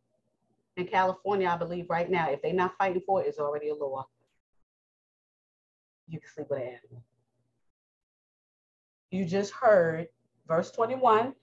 [0.76, 3.74] In California, I believe right now, if they're not fighting for it, it's already a
[3.74, 4.06] law
[6.08, 7.02] you can sleep with an animal.
[9.10, 10.08] You just heard
[10.46, 11.34] verse 21,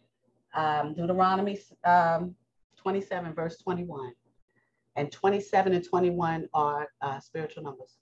[0.53, 2.35] um, Deuteronomy um,
[2.77, 4.13] 27, verse 21.
[4.95, 7.97] And 27 and 21 are uh, spiritual numbers.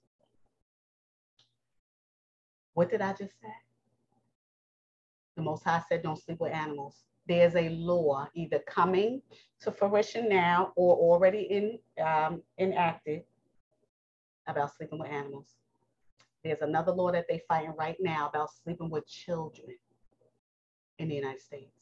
[2.74, 3.52] What did I just say?
[5.36, 7.04] The Most High said, don't sleep with animals.
[7.26, 9.22] There's a law either coming
[9.60, 13.22] to fruition now or already in, um, enacted
[14.46, 15.56] about sleeping with animals.
[16.44, 19.76] There's another law that they're fighting right now about sleeping with children
[20.98, 21.81] in the United States.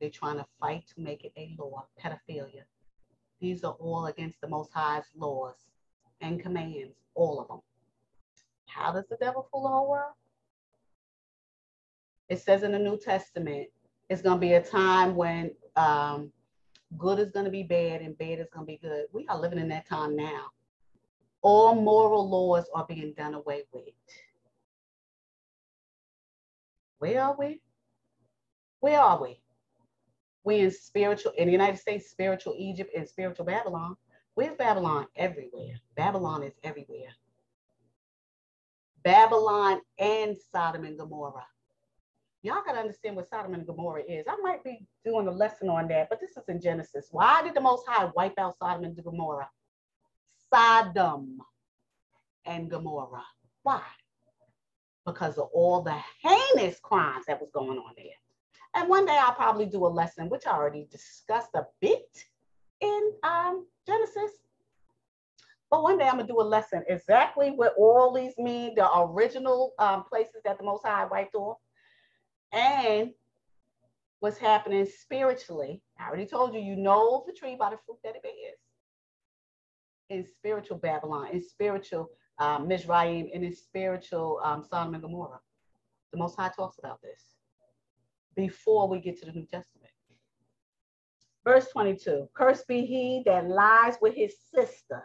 [0.00, 2.62] They're trying to fight to make it a law, pedophilia.
[3.40, 5.54] These are all against the Most High's laws
[6.20, 7.60] and commands, all of them.
[8.66, 10.12] How does the devil fool the whole world?
[12.28, 13.68] It says in the New Testament,
[14.08, 16.32] it's going to be a time when um,
[16.96, 19.06] good is going to be bad and bad is going to be good.
[19.12, 20.50] We are living in that time now
[21.42, 23.94] all moral laws are being done away with.
[26.98, 27.60] Where are we?
[28.80, 29.40] Where are we?
[30.48, 33.98] We in spiritual, in the United States, spiritual Egypt and spiritual Babylon.
[34.32, 35.06] Where's Babylon?
[35.14, 35.74] Everywhere.
[35.94, 37.10] Babylon is everywhere.
[39.04, 41.44] Babylon and Sodom and Gomorrah.
[42.40, 44.24] Y'all got to understand what Sodom and Gomorrah is.
[44.26, 47.08] I might be doing a lesson on that, but this is in Genesis.
[47.10, 49.50] Why did the Most High wipe out Sodom and Gomorrah?
[50.50, 51.42] Sodom
[52.46, 53.26] and Gomorrah.
[53.64, 53.82] Why?
[55.04, 58.06] Because of all the heinous crimes that was going on there.
[58.78, 62.16] And one day I'll probably do a lesson, which I already discussed a bit
[62.80, 64.30] in um, Genesis.
[65.68, 69.72] But one day I'm gonna do a lesson exactly what all these mean, the original
[69.80, 71.56] um, places that the Most High wiped off,
[72.52, 73.10] and
[74.20, 75.82] what's happening spiritually.
[75.98, 78.60] I already told you, you know the tree by the fruit that it bears
[80.08, 85.40] in spiritual Babylon, in spiritual um, Mizraim, and in spiritual um, Sodom and Gomorrah.
[86.12, 87.37] The Most High talks about this
[88.38, 89.90] before we get to the New Testament.
[91.44, 95.02] Verse 22 Cursed be he that lies with his sister,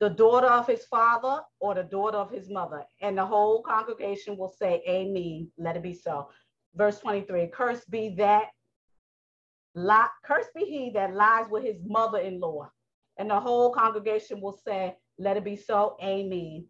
[0.00, 2.82] the daughter of his father or the daughter of his mother.
[3.02, 5.50] And the whole congregation will say, Amen.
[5.58, 6.30] Let it be so.
[6.74, 8.46] Verse 23 Cursed be that,
[9.74, 12.70] li- cursed be he that lies with his mother in law
[13.18, 15.98] and the whole congregation will say, Let it be so.
[16.02, 16.64] Amen.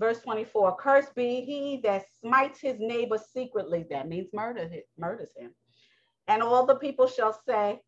[0.00, 3.84] Verse 24 Cursed be he that smites his neighbor secretly.
[3.90, 5.54] That means murder, murders him.
[6.26, 7.80] And all the people shall say,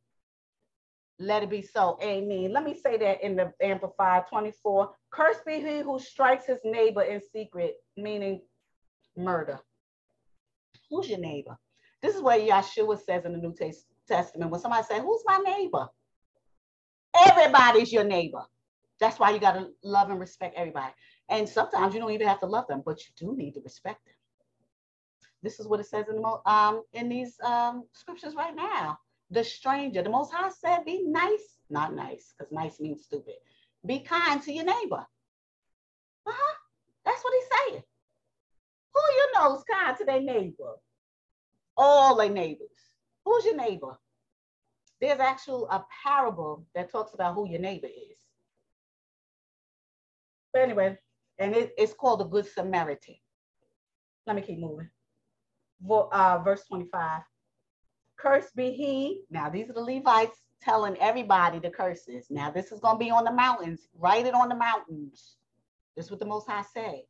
[1.18, 1.98] Let it be so.
[2.02, 2.52] Amen.
[2.52, 4.90] Let me say that in the Amplified 24.
[5.10, 8.42] Cursed be he who strikes his neighbor in secret, meaning
[9.16, 9.58] murder.
[10.90, 11.56] Who's your neighbor?
[12.02, 13.54] This is what Yeshua says in the New
[14.06, 14.50] Testament.
[14.50, 15.88] When somebody says, Who's my neighbor?
[17.26, 18.42] Everybody's your neighbor.
[19.00, 20.92] That's why you got to love and respect everybody.
[21.32, 24.04] And sometimes you don't even have to love them, but you do need to respect
[24.04, 24.14] them.
[25.42, 28.98] This is what it says in the um in these um scriptures right now.
[29.30, 33.36] The stranger, the Most High said, "Be nice, not nice, because nice means stupid.
[33.86, 35.06] Be kind to your neighbor."
[36.26, 36.54] Uh huh.
[37.06, 37.82] That's what he's saying.
[38.94, 40.74] Who you know is kind to their neighbor?
[41.78, 42.68] All their neighbors.
[43.24, 43.96] Who's your neighbor?
[45.00, 48.18] There's actual a parable that talks about who your neighbor is.
[50.52, 50.98] But anyway,
[51.38, 53.16] and it, it's called the Good Samaritan.
[54.26, 54.88] Let me keep moving.
[55.88, 57.22] Uh, verse 25.
[58.16, 59.22] Cursed be he.
[59.30, 62.26] Now, these are the Levites telling everybody the curses.
[62.30, 63.88] Now, this is going to be on the mountains.
[63.98, 65.36] Write it on the mountains.
[65.96, 67.02] This is what the Most High said.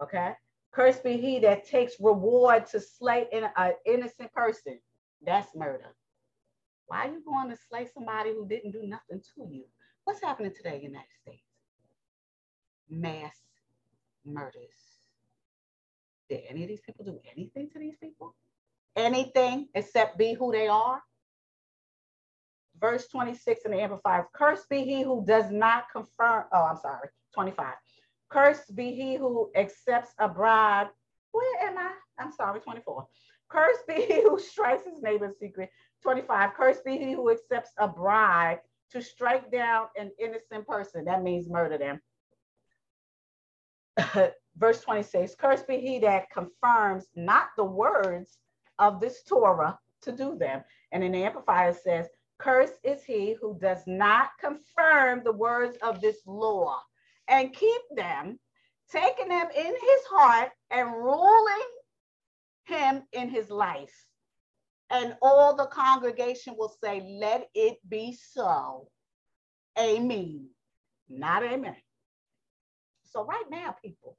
[0.00, 0.32] Okay.
[0.72, 4.78] Cursed be he that takes reward to slay an innocent person.
[5.24, 5.94] That's murder.
[6.86, 9.64] Why are you going to slay somebody who didn't do nothing to you?
[10.04, 11.43] What's happening today in the United States?
[12.88, 13.36] Mass
[14.24, 15.00] murders.
[16.28, 18.34] Did any of these people do anything to these people?
[18.96, 21.02] Anything except be who they are?
[22.80, 26.44] Verse 26 in the Amplified Cursed be he who does not confirm.
[26.52, 27.08] Oh, I'm sorry.
[27.34, 27.74] 25.
[28.30, 30.88] Cursed be he who accepts a bribe.
[31.32, 31.92] Where am I?
[32.18, 33.06] I'm sorry, 24.
[33.48, 35.70] Cursed be he who strikes his neighbor's secret.
[36.02, 36.54] 25.
[36.54, 38.58] Cursed be he who accepts a bribe
[38.90, 41.04] to strike down an innocent person.
[41.04, 42.00] That means murder them.
[44.56, 45.34] Verse 26.
[45.36, 48.38] Cursed be he that confirms not the words
[48.78, 50.62] of this Torah to do them.
[50.92, 56.00] And in the Amplifier says, Cursed is he who does not confirm the words of
[56.00, 56.80] this law
[57.28, 58.38] and keep them,
[58.90, 61.68] taking them in his heart and ruling
[62.64, 64.06] him in his life.
[64.90, 68.88] And all the congregation will say, Let it be so.
[69.78, 70.48] Amen.
[71.08, 71.76] Not amen.
[73.14, 74.16] So, right now, people,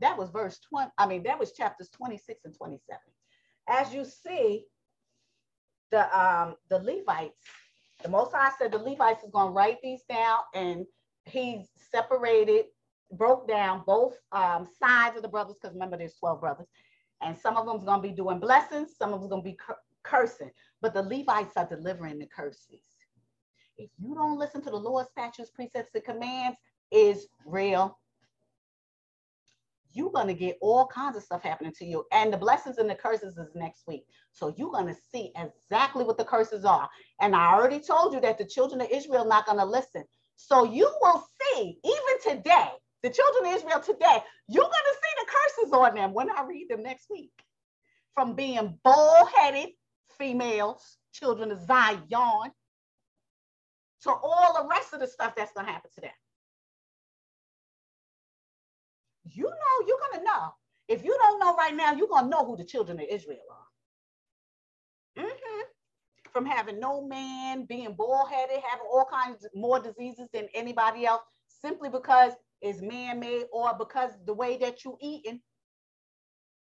[0.00, 0.90] that was verse 20.
[0.98, 3.00] I mean, that was chapters 26 and 27.
[3.68, 4.64] As you see,
[5.90, 7.38] the um the Levites,
[8.02, 10.86] the Most High said the Levites is to write these down and
[11.24, 12.66] he separated,
[13.12, 16.66] broke down both um, sides of the brothers, because remember there's 12 brothers,
[17.22, 20.50] and some of them's gonna be doing blessings, some of them's gonna be cur cursing,
[20.82, 22.82] but the Levites are delivering the curses.
[23.78, 26.58] If you don't listen to the Lord's statutes, precepts, and commands,
[26.90, 27.98] is real.
[29.92, 32.94] You're gonna get all kinds of stuff happening to you, and the blessings and the
[32.94, 34.04] curses is next week.
[34.32, 36.88] So you're gonna see exactly what the curses are.
[37.20, 40.04] And I already told you that the children of Israel not gonna listen.
[40.36, 42.70] So you will see, even today,
[43.04, 44.18] the children of Israel today,
[44.48, 47.30] you're going to see the curses on them when I read them next week.
[48.14, 49.68] From being bull-headed
[50.18, 52.50] females, children of Zion,
[54.02, 56.10] to all the rest of the stuff that's going to happen to them.
[59.30, 60.54] You know, you're going to know.
[60.88, 63.38] If you don't know right now, you're going to know who the children of Israel
[63.50, 65.22] are.
[65.24, 65.62] Mm-hmm
[66.34, 71.22] from having no man, being bald-headed, having all kinds of more diseases than anybody else,
[71.46, 75.40] simply because it's man-made or because the way that you're eating,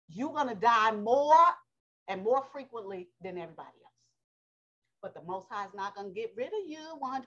[0.08, 1.34] you're gonna die more
[2.06, 3.94] and more frequently than everybody else.
[5.02, 7.24] But the Most High is not gonna get rid of you 100%.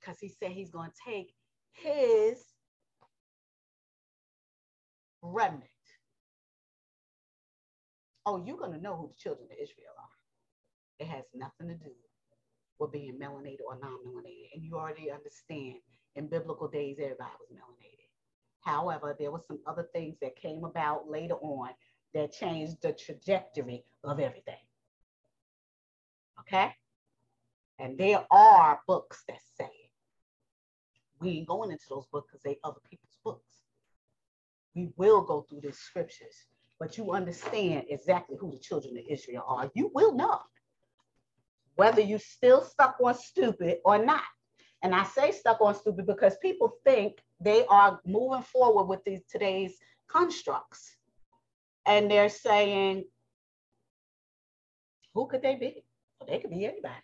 [0.00, 1.32] Because he said he's gonna take
[1.74, 2.42] his
[5.22, 5.70] remnant
[8.26, 10.04] oh, you're going to know who the children of Israel are.
[10.98, 11.90] It has nothing to do
[12.78, 14.54] with being melanated or non-melanated.
[14.54, 15.76] And you already understand
[16.16, 18.08] in biblical days, everybody was melanated.
[18.60, 21.70] However, there were some other things that came about later on
[22.14, 24.54] that changed the trajectory of everything.
[26.40, 26.72] Okay?
[27.78, 29.83] And there are books that say it.
[31.20, 33.62] We ain't going into those books because they other people's books.
[34.74, 36.46] We will go through the scriptures
[36.78, 40.40] but you understand exactly who the children of Israel are, you will know
[41.76, 44.22] whether you still stuck on stupid or not.
[44.82, 49.22] And I say stuck on stupid because people think they are moving forward with these
[49.30, 49.76] today's
[50.08, 50.96] constructs.
[51.86, 53.04] And they're saying,
[55.14, 55.84] who could they be?
[56.18, 56.94] Well, they could be anybody.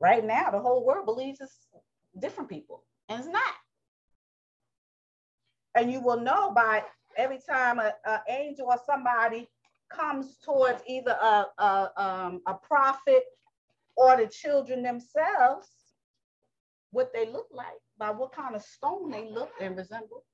[0.00, 1.66] Right now, the whole world believes it's
[2.20, 3.54] different people, and it's not.
[5.74, 6.84] And you will know by
[7.16, 7.92] every time an
[8.28, 9.48] angel or somebody
[9.90, 13.24] comes towards either a, a, um, a prophet
[13.96, 15.68] or the children themselves,
[16.90, 17.66] what they look like,
[17.98, 20.24] by what kind of stone they look and resemble.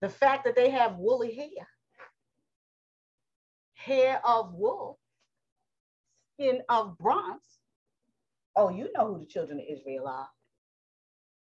[0.00, 1.68] The fact that they have woolly hair,
[3.74, 4.98] hair of wool,
[6.34, 7.42] skin of bronze.
[8.56, 10.28] Oh, you know who the children of Israel are.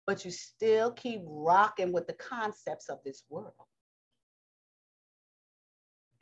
[0.06, 3.54] But you still keep rocking with the concepts of this world.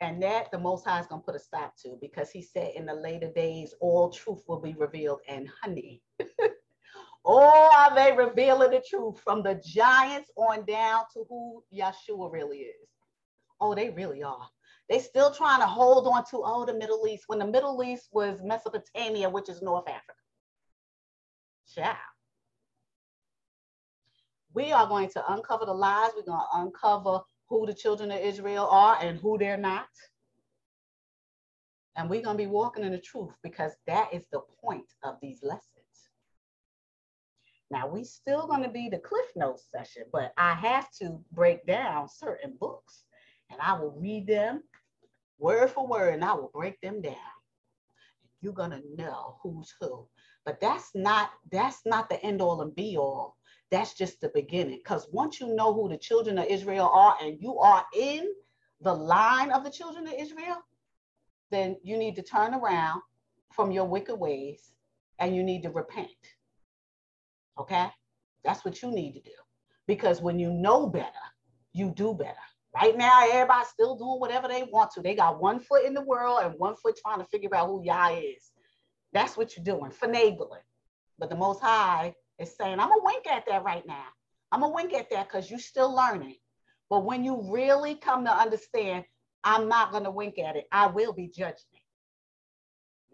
[0.00, 2.72] And that the Most High is going to put a stop to because he said
[2.74, 6.02] in the later days, all truth will be revealed and honey.
[7.24, 12.58] oh, are they revealing the truth from the giants on down to who Yeshua really
[12.58, 12.88] is?
[13.60, 14.48] Oh, they really are.
[14.90, 18.08] They still trying to hold on to, oh, the Middle East, when the Middle East
[18.12, 20.21] was Mesopotamia, which is North Africa.
[21.74, 21.96] Ciao.
[24.54, 26.10] We are going to uncover the lies.
[26.14, 29.88] We're going to uncover who the children of Israel are and who they're not.
[31.96, 35.16] And we're going to be walking in the truth because that is the point of
[35.22, 35.68] these lessons.
[37.70, 41.66] Now, we still going to be the Cliff Notes session, but I have to break
[41.66, 43.04] down certain books
[43.50, 44.62] and I will read them
[45.38, 47.16] word for word and I will break them down.
[48.42, 50.06] You're going to know who's who.
[50.44, 53.36] But that's not that's not the end all and be all.
[53.70, 54.78] That's just the beginning.
[54.78, 58.28] Because once you know who the children of Israel are and you are in
[58.80, 60.58] the line of the children of Israel,
[61.50, 63.00] then you need to turn around
[63.52, 64.72] from your wicked ways
[65.18, 66.08] and you need to repent.
[67.58, 67.88] Okay?
[68.44, 69.36] That's what you need to do.
[69.86, 71.06] Because when you know better,
[71.72, 72.34] you do better.
[72.74, 75.02] Right now, everybody's still doing whatever they want to.
[75.02, 77.84] They got one foot in the world and one foot trying to figure out who
[77.84, 78.52] Yah is.
[79.12, 80.62] That's what you're doing, finagling.
[81.18, 84.06] But the Most High is saying, I'm gonna wink at that right now.
[84.50, 86.36] I'm gonna wink at that because you're still learning.
[86.90, 89.04] But when you really come to understand,
[89.44, 90.66] I'm not gonna wink at it.
[90.72, 91.82] I will be judging it.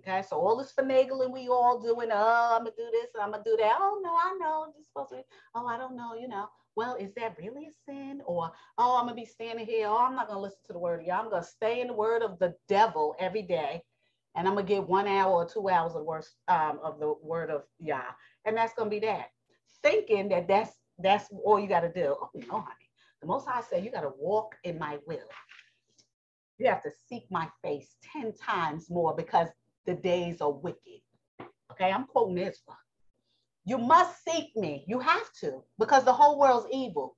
[0.01, 3.32] Okay, so all this finagling we all doing, oh, I'm gonna do this and I'm
[3.32, 3.78] gonna do that.
[3.80, 4.64] Oh no, I know.
[4.66, 5.22] I'm just supposed to.
[5.55, 6.14] Oh, I don't know.
[6.14, 6.49] You know.
[6.76, 8.22] Well, is that really a sin?
[8.24, 9.88] Or oh, I'm gonna be standing here.
[9.88, 11.03] Oh, I'm not gonna listen to the word.
[11.05, 13.82] Yeah, I'm gonna stay in the word of the devil every day
[14.39, 17.51] and I'm gonna get one hour or two hours of words um, of the word
[17.51, 18.03] of Yah,
[18.45, 19.30] and that's gonna be that.
[19.82, 20.70] Thinking that that's
[21.01, 22.14] that's all you got to do.
[22.20, 22.89] Oh no, honey.
[23.20, 25.18] The Most High said you got to walk in my will.
[26.59, 29.49] You have to seek my face ten times more because
[29.86, 31.01] the days are wicked.
[31.72, 32.76] Okay, I'm quoting Ezra.
[33.64, 34.84] You must seek me.
[34.86, 37.16] You have to because the whole world's evil.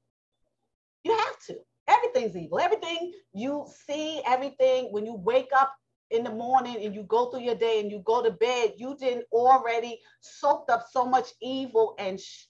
[1.04, 1.56] You have to.
[1.86, 2.60] Everything's evil.
[2.60, 5.74] Everything you see, everything when you wake up
[6.10, 8.96] in the morning and you go through your day and you go to bed, you
[8.98, 12.46] didn't already soaked up so much evil and sh-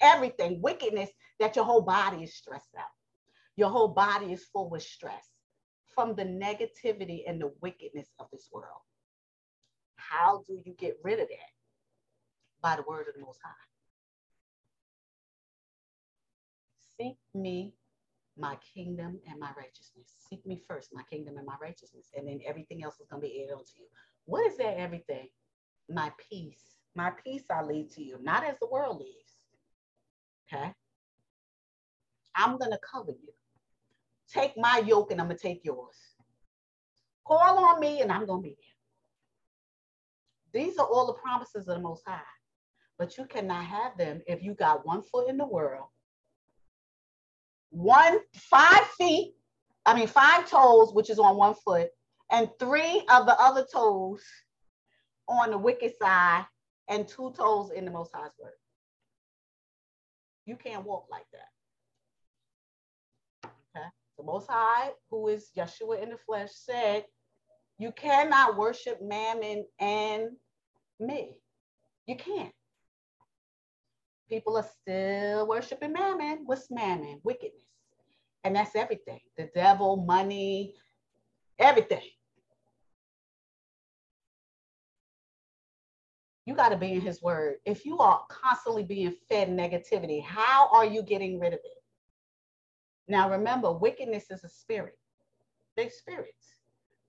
[0.00, 2.84] everything, wickedness, that your whole body is stressed out.
[3.56, 5.26] Your whole body is full with stress
[5.94, 8.80] from the negativity and the wickedness of this world.
[9.96, 11.52] How do you get rid of that?
[12.62, 13.52] By the word of the Most High.
[16.98, 17.74] Seek me
[18.40, 20.14] my kingdom and my righteousness.
[20.28, 23.28] Seek me first, my kingdom and my righteousness, and then everything else is going to
[23.28, 23.86] be added onto you.
[24.24, 25.28] What is that everything?
[25.88, 26.76] My peace.
[26.94, 29.38] My peace I lead to you, not as the world leaves.
[30.52, 30.72] Okay?
[32.34, 33.32] I'm going to cover you.
[34.32, 35.96] Take my yoke and I'm going to take yours.
[37.26, 38.56] Call on me and I'm going to be
[40.52, 40.64] there.
[40.64, 42.20] These are all the promises of the Most High.
[42.98, 45.89] But you cannot have them if you got one foot in the world
[47.70, 49.34] one five feet,
[49.86, 51.88] I mean five toes, which is on one foot,
[52.30, 54.22] and three of the other toes
[55.28, 56.44] on the wicked side,
[56.88, 58.52] and two toes in the Most High's word.
[60.46, 61.48] You can't walk like that.
[63.76, 63.86] Okay.
[64.18, 67.04] The Most High, who is Yeshua in the flesh, said,
[67.78, 70.30] You cannot worship mammon and
[70.98, 71.36] me.
[72.06, 72.52] You can't.
[74.30, 76.42] People are still worshiping mammon.
[76.44, 77.20] What's mammon?
[77.24, 77.64] Wickedness.
[78.44, 80.74] And that's everything the devil, money,
[81.58, 82.08] everything.
[86.46, 87.56] You got to be in his word.
[87.64, 91.82] If you are constantly being fed negativity, how are you getting rid of it?
[93.08, 94.96] Now, remember, wickedness is a spirit,
[95.76, 96.54] they spirits.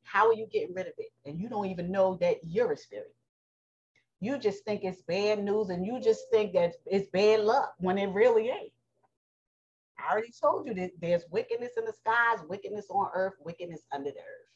[0.04, 1.12] How are you getting rid of it?
[1.26, 3.16] And you don't even know that you're a spirit.
[4.22, 7.98] You just think it's bad news and you just think that it's bad luck when
[7.98, 8.72] it really ain't.
[10.00, 14.12] I already told you that there's wickedness in the skies, wickedness on earth, wickedness under
[14.12, 14.52] the earth.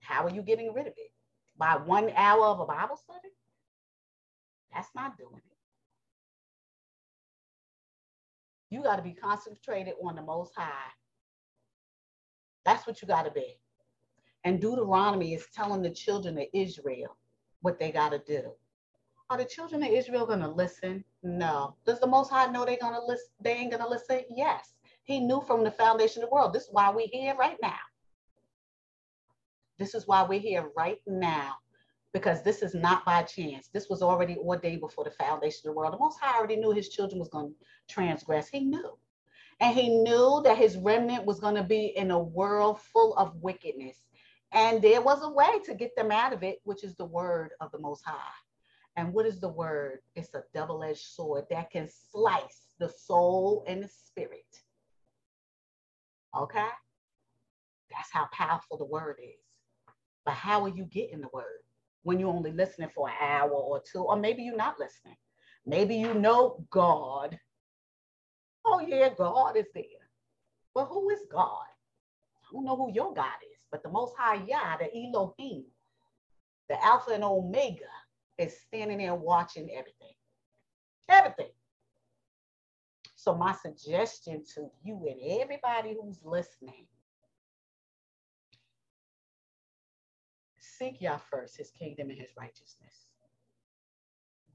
[0.00, 1.12] How are you getting rid of it?
[1.56, 3.32] By one hour of a Bible study?
[4.74, 5.42] That's not doing it.
[8.70, 10.90] You got to be concentrated on the Most High.
[12.64, 13.58] That's what you got to be.
[14.44, 17.16] And Deuteronomy is telling the children of Israel
[17.62, 18.52] what they got to do.
[19.30, 21.02] Are the children of Israel going to listen?
[21.22, 21.76] No.
[21.86, 23.28] Does the Most High know they're going to listen?
[23.40, 24.20] They ain't going to listen?
[24.28, 24.74] Yes.
[25.04, 26.52] He knew from the foundation of the world.
[26.52, 27.78] This is why we're here right now.
[29.78, 31.54] This is why we're here right now,
[32.12, 33.68] because this is not by chance.
[33.72, 35.94] This was already ordained before the foundation of the world.
[35.94, 37.54] The Most High already knew his children was going to
[37.92, 38.48] transgress.
[38.48, 38.98] He knew.
[39.60, 43.34] And he knew that his remnant was going to be in a world full of
[43.36, 44.02] wickedness.
[44.52, 47.50] And there was a way to get them out of it, which is the word
[47.60, 48.18] of the Most High.
[48.96, 50.00] And what is the word?
[50.14, 54.44] It's a double edged sword that can slice the soul and the spirit.
[56.36, 56.68] Okay?
[57.90, 59.40] That's how powerful the word is.
[60.24, 61.62] But how are you getting the word
[62.02, 64.00] when you're only listening for an hour or two?
[64.00, 65.16] Or maybe you're not listening.
[65.66, 67.38] Maybe you know God.
[68.64, 69.84] Oh, yeah, God is there.
[70.74, 71.66] But who is God?
[72.44, 75.64] I don't know who your God is, but the Most High Yah, the Elohim,
[76.68, 77.90] the Alpha and Omega,
[78.38, 80.14] is standing there watching everything.
[81.08, 81.50] Everything.
[83.16, 86.86] So, my suggestion to you and everybody who's listening
[90.58, 93.06] seek Yah first, his kingdom and his righteousness.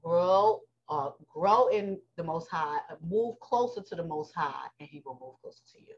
[0.02, 5.02] Grow, uh, grow in the Most High, move closer to the Most High, and he
[5.04, 5.94] will move closer to you.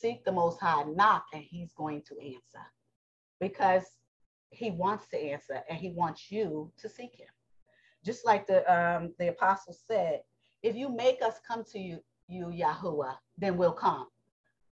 [0.00, 2.64] Seek the Most High, knock, and he's going to answer
[3.38, 3.84] because
[4.50, 7.28] he wants to answer and he wants you to seek him.
[8.04, 10.22] Just like the um, the apostle said,
[10.62, 14.06] if you make us come to you, you Yahuwah, then we'll come.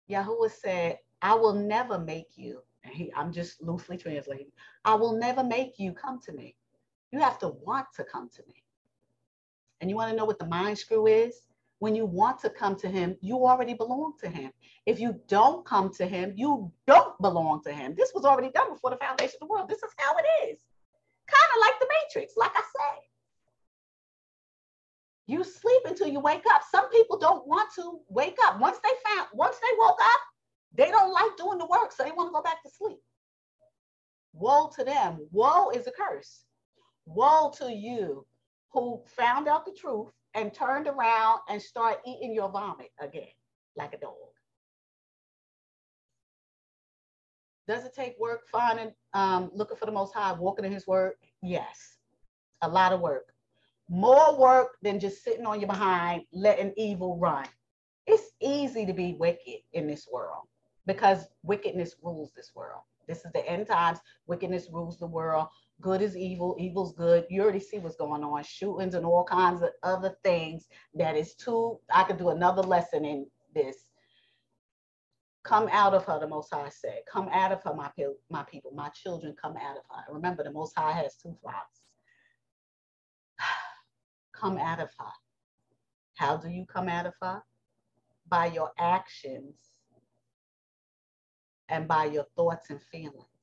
[0.09, 2.61] Yahuwah said, I will never make you.
[2.83, 4.51] And he, I'm just loosely translating.
[4.83, 6.55] I will never make you come to me.
[7.11, 8.63] You have to want to come to me.
[9.81, 11.41] And you want to know what the mind screw is?
[11.79, 14.51] When you want to come to him, you already belong to him.
[14.85, 17.95] If you don't come to him, you don't belong to him.
[17.95, 19.69] This was already done before the foundation of the world.
[19.69, 20.59] This is how it is.
[21.27, 23.01] Kind of like the Matrix, like I said.
[25.27, 26.61] You sleep until you wake up.
[26.71, 28.59] Some people don't want to wake up.
[28.59, 30.21] Once they found, once they woke up,
[30.75, 32.99] they don't like doing the work, so they want to go back to sleep.
[34.33, 35.27] Woe to them.
[35.31, 36.43] Woe is a curse.
[37.05, 38.25] Woe to you
[38.75, 43.29] who found out the truth and turned around and started eating your vomit again,
[43.77, 44.13] like a dog.
[47.69, 51.13] Does it take work finding, um, looking for the Most High, walking in His Word?
[51.41, 51.97] Yes,
[52.61, 53.33] a lot of work.
[53.89, 57.45] More work than just sitting on your behind, letting evil run.
[58.07, 60.43] It's easy to be wicked in this world
[60.85, 62.81] because wickedness rules this world.
[63.07, 63.99] This is the end times.
[64.27, 65.47] Wickedness rules the world.
[65.81, 67.25] Good is evil, evil's good.
[67.29, 71.35] You already see what's going on, shootings and all kinds of other things that is
[71.35, 71.79] too.
[71.91, 73.75] I could do another lesson in this.
[75.43, 77.01] Come out of her, the Most High said.
[77.11, 77.91] Come out of her, my,
[78.31, 80.13] my people, my children, come out of her.
[80.13, 81.81] Remember, the Most High has two flocks.
[84.33, 85.11] come out of her.
[86.15, 87.43] How do you come out of her?
[88.27, 89.59] By your actions
[91.69, 93.34] and by your thoughts and feelings.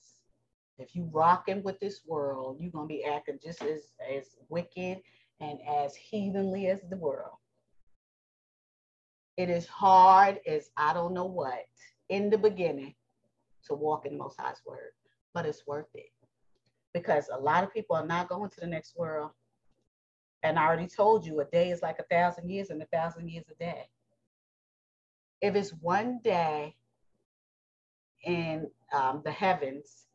[0.82, 4.98] If you rocking with this world, you're gonna be acting just as, as wicked
[5.40, 7.36] and as heathenly as the world.
[9.36, 11.66] It is hard as I don't know what
[12.08, 12.94] in the beginning
[13.66, 14.90] to walk in the Most High's word,
[15.32, 16.10] but it's worth it
[16.92, 19.30] because a lot of people are not going to the next world.
[20.42, 23.28] And I already told you a day is like a thousand years and a thousand
[23.28, 23.84] years a day.
[25.40, 26.74] If it's one day
[28.24, 30.06] in um, the heavens,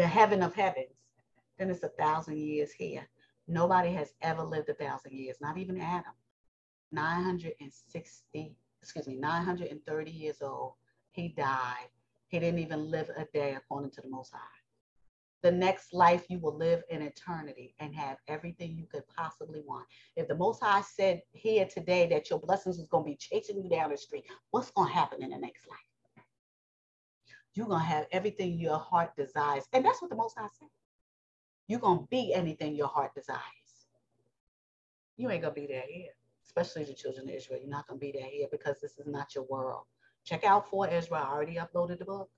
[0.00, 0.96] the heaven of heavens,
[1.58, 3.06] then it's a thousand years here.
[3.46, 6.14] Nobody has ever lived a thousand years, not even Adam.
[6.90, 10.72] 960, excuse me, 930 years old.
[11.12, 11.90] He died.
[12.28, 14.38] He didn't even live a day according to the Most High.
[15.42, 19.84] The next life you will live in eternity and have everything you could possibly want.
[20.16, 23.62] If the Most High said here today that your blessings is going to be chasing
[23.62, 25.89] you down the street, what's going to happen in the next life?
[27.54, 29.64] You're going to have everything your heart desires.
[29.72, 30.68] And that's what the Most High said.
[31.66, 33.40] You're going to be anything your heart desires.
[35.16, 36.10] You ain't going to be there here,
[36.44, 37.60] especially the children of Israel.
[37.60, 39.84] You're not going to be there here because this is not your world.
[40.24, 41.18] Check out for Ezra.
[41.18, 42.30] I already uploaded the book.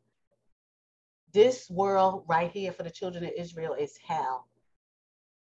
[1.32, 4.48] This world right here for the children of Israel is hell.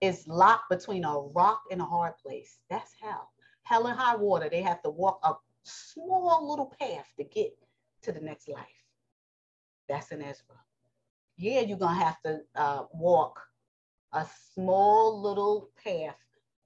[0.01, 2.59] It's locked between a rock and a hard place.
[2.69, 3.29] That's hell.
[3.63, 4.49] Hell and high water.
[4.49, 5.33] They have to walk a
[5.63, 7.57] small little path to get
[8.03, 8.84] to the next life.
[9.87, 10.55] That's in Ezra.
[11.37, 13.39] Yeah, you're going to have to uh, walk
[14.13, 16.15] a small little path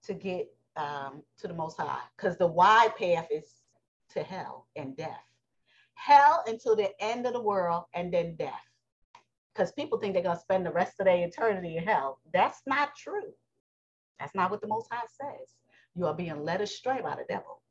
[0.04, 3.46] to get um, to the Most High because the wide path is
[4.12, 5.24] to hell and death.
[5.96, 8.54] Hell until the end of the world and then death.
[9.54, 12.20] Because people think they're going to spend the rest of their eternity in hell.
[12.32, 13.34] That's not true.
[14.20, 15.50] That's not what the Most High says.
[15.96, 17.62] You are being led astray by the devil.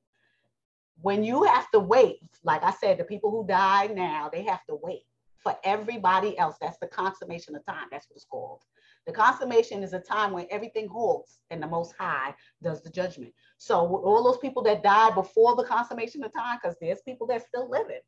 [1.01, 4.65] When you have to wait, like I said, the people who die now, they have
[4.67, 5.05] to wait
[5.43, 6.57] for everybody else.
[6.61, 7.87] That's the consummation of time.
[7.91, 8.63] That's what it's called.
[9.07, 13.33] The consummation is a time when everything halts and the Most High does the judgment.
[13.57, 17.47] So all those people that died before the consummation of time, because there's people that
[17.47, 18.01] still living.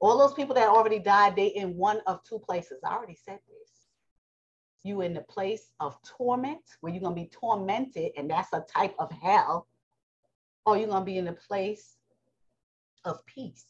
[0.00, 2.78] All those people that already died, they in one of two places.
[2.84, 3.70] I already said this.
[4.84, 8.94] You in the place of torment, where you're gonna be tormented, and that's a type
[9.00, 9.66] of hell,
[10.64, 11.96] or you're gonna be in a place
[13.04, 13.66] of peace,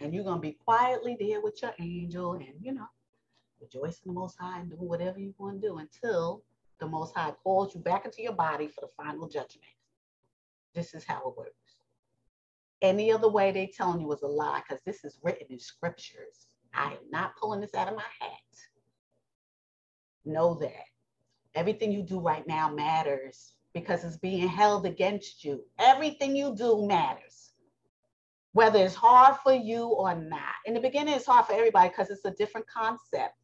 [0.00, 2.86] and you're gonna be quietly there with your angel, and you know,
[3.60, 6.42] rejoice in the Most High and do whatever you want to do until
[6.78, 9.64] the Most High calls you back into your body for the final judgment.
[10.74, 11.54] This is how it works.
[12.82, 16.46] Any other way they telling you is a lie because this is written in scriptures.
[16.72, 18.30] I am not pulling this out of my hat.
[20.24, 20.84] Know that
[21.54, 25.62] everything you do right now matters because it's being held against you.
[25.78, 27.49] Everything you do matters,
[28.52, 30.54] whether it's hard for you or not.
[30.66, 33.34] In the beginning, it's hard for everybody because it's a different concept.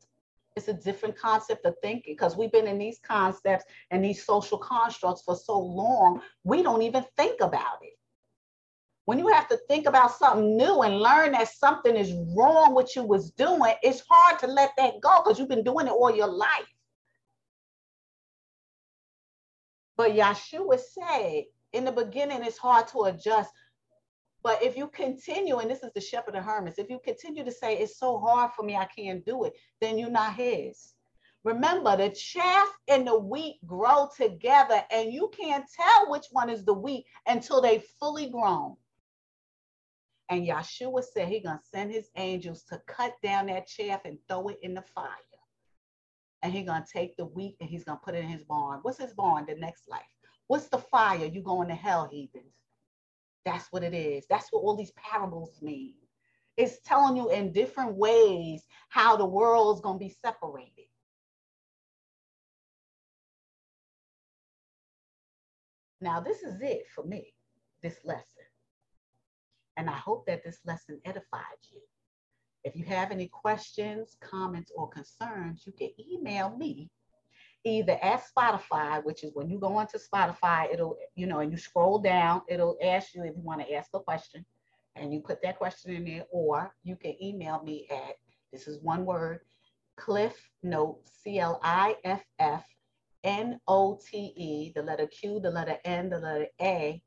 [0.57, 4.59] It's a different concept of thinking because we've been in these concepts and these social
[4.59, 7.93] constructs for so long, we don't even think about it.
[9.05, 12.97] When you have to think about something new and learn that something is wrong with
[12.97, 16.15] you was doing, it's hard to let that go because you've been doing it all
[16.15, 16.67] your life.
[19.97, 23.51] But Yeshua said, in the beginning, it's hard to adjust.
[24.47, 27.51] But if you continue, and this is the shepherd of Hermas, if you continue to
[27.51, 30.95] say, it's so hard for me, I can't do it, then you're not his.
[31.43, 36.65] Remember, the chaff and the wheat grow together, and you can't tell which one is
[36.65, 38.77] the wheat until they fully grown.
[40.29, 44.17] And Yeshua said he's going to send his angels to cut down that chaff and
[44.29, 45.09] throw it in the fire.
[46.45, 48.79] And he's going to take the wheat and he's to put it in his barn.
[48.83, 49.47] What's his barn?
[49.49, 50.03] The next life.
[50.47, 51.27] What's the fire?
[51.27, 52.53] You going to hell, heathens.
[53.47, 54.27] That's what it is.
[54.29, 55.95] That's what all these parables mean.
[56.57, 60.89] It's telling you in different ways how the world is going to be separated.
[66.01, 67.33] Now, this is it for me,
[67.83, 68.25] this lesson.
[69.77, 71.81] And I hope that this lesson edified you.
[72.65, 76.91] If you have any questions, comments, or concerns, you can email me
[77.67, 81.59] either at Spotify, which is when you go onto Spotify, it'll, you know, and you
[81.59, 84.45] scroll down, it'll ask you if you want to ask a question
[84.95, 88.15] and you put that question in there, or you can email me at,
[88.53, 89.41] this is one word,
[89.97, 92.65] Cliff Note, C L I F F
[93.25, 97.03] N O T E, the letter Q, the letter N, the letter A,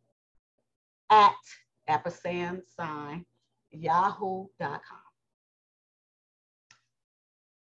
[1.09, 1.33] at
[1.87, 3.25] ampersand sign,
[3.71, 4.81] yahoo.com.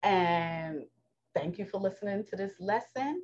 [0.03, 0.85] And
[1.37, 3.23] thank you for listening to this lesson.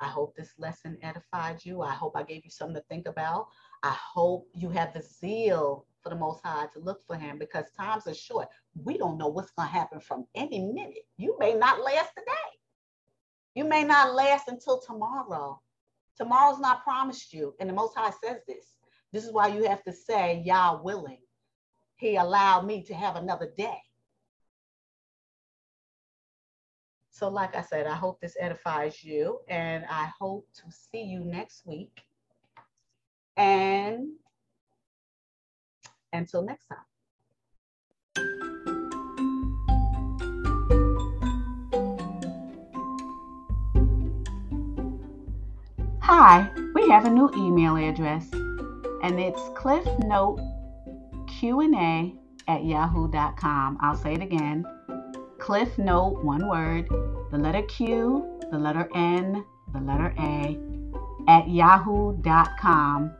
[0.00, 1.80] I hope this lesson edified you.
[1.80, 3.46] I hope I gave you something to think about.
[3.84, 7.66] I hope you have the zeal for the Most High to look for Him because
[7.78, 8.48] times are short.
[8.82, 11.06] We don't know what's going to happen from any minute.
[11.16, 12.50] You may not last today.
[13.54, 15.60] You may not last until tomorrow.
[16.16, 17.54] Tomorrow's not promised you.
[17.60, 18.76] And the Most High says this.
[19.12, 21.20] This is why you have to say, Yah willing.
[21.96, 23.78] He allowed me to have another day.
[27.18, 31.24] So, like I said, I hope this edifies you, and I hope to see you
[31.24, 32.02] next week.
[33.36, 34.10] And
[36.12, 36.78] until next time.
[46.02, 48.30] Hi, we have a new email address
[49.02, 52.16] and it's cliffnoteqna
[52.46, 53.78] at yahoo.com.
[53.80, 54.64] I'll say it again.
[55.48, 56.90] Cliff Note, one word,
[57.30, 60.58] the letter Q, the letter N, the letter A,
[61.26, 63.12] at yahoo.com.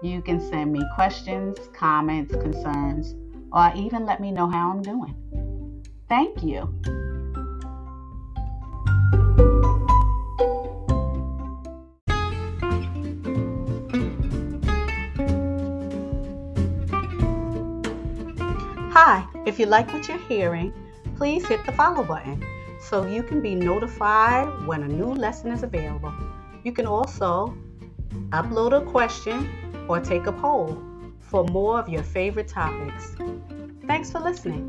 [0.00, 3.16] You can send me questions, comments, concerns,
[3.52, 5.84] or even let me know how I'm doing.
[6.08, 6.72] Thank you.
[18.92, 20.72] Hi, if you like what you're hearing,
[21.22, 22.44] please hit the follow button
[22.80, 26.12] so you can be notified when a new lesson is available.
[26.64, 27.56] You can also
[28.30, 29.48] upload a question
[29.86, 30.82] or take a poll
[31.20, 33.14] for more of your favorite topics.
[33.86, 34.66] Thanks for listening.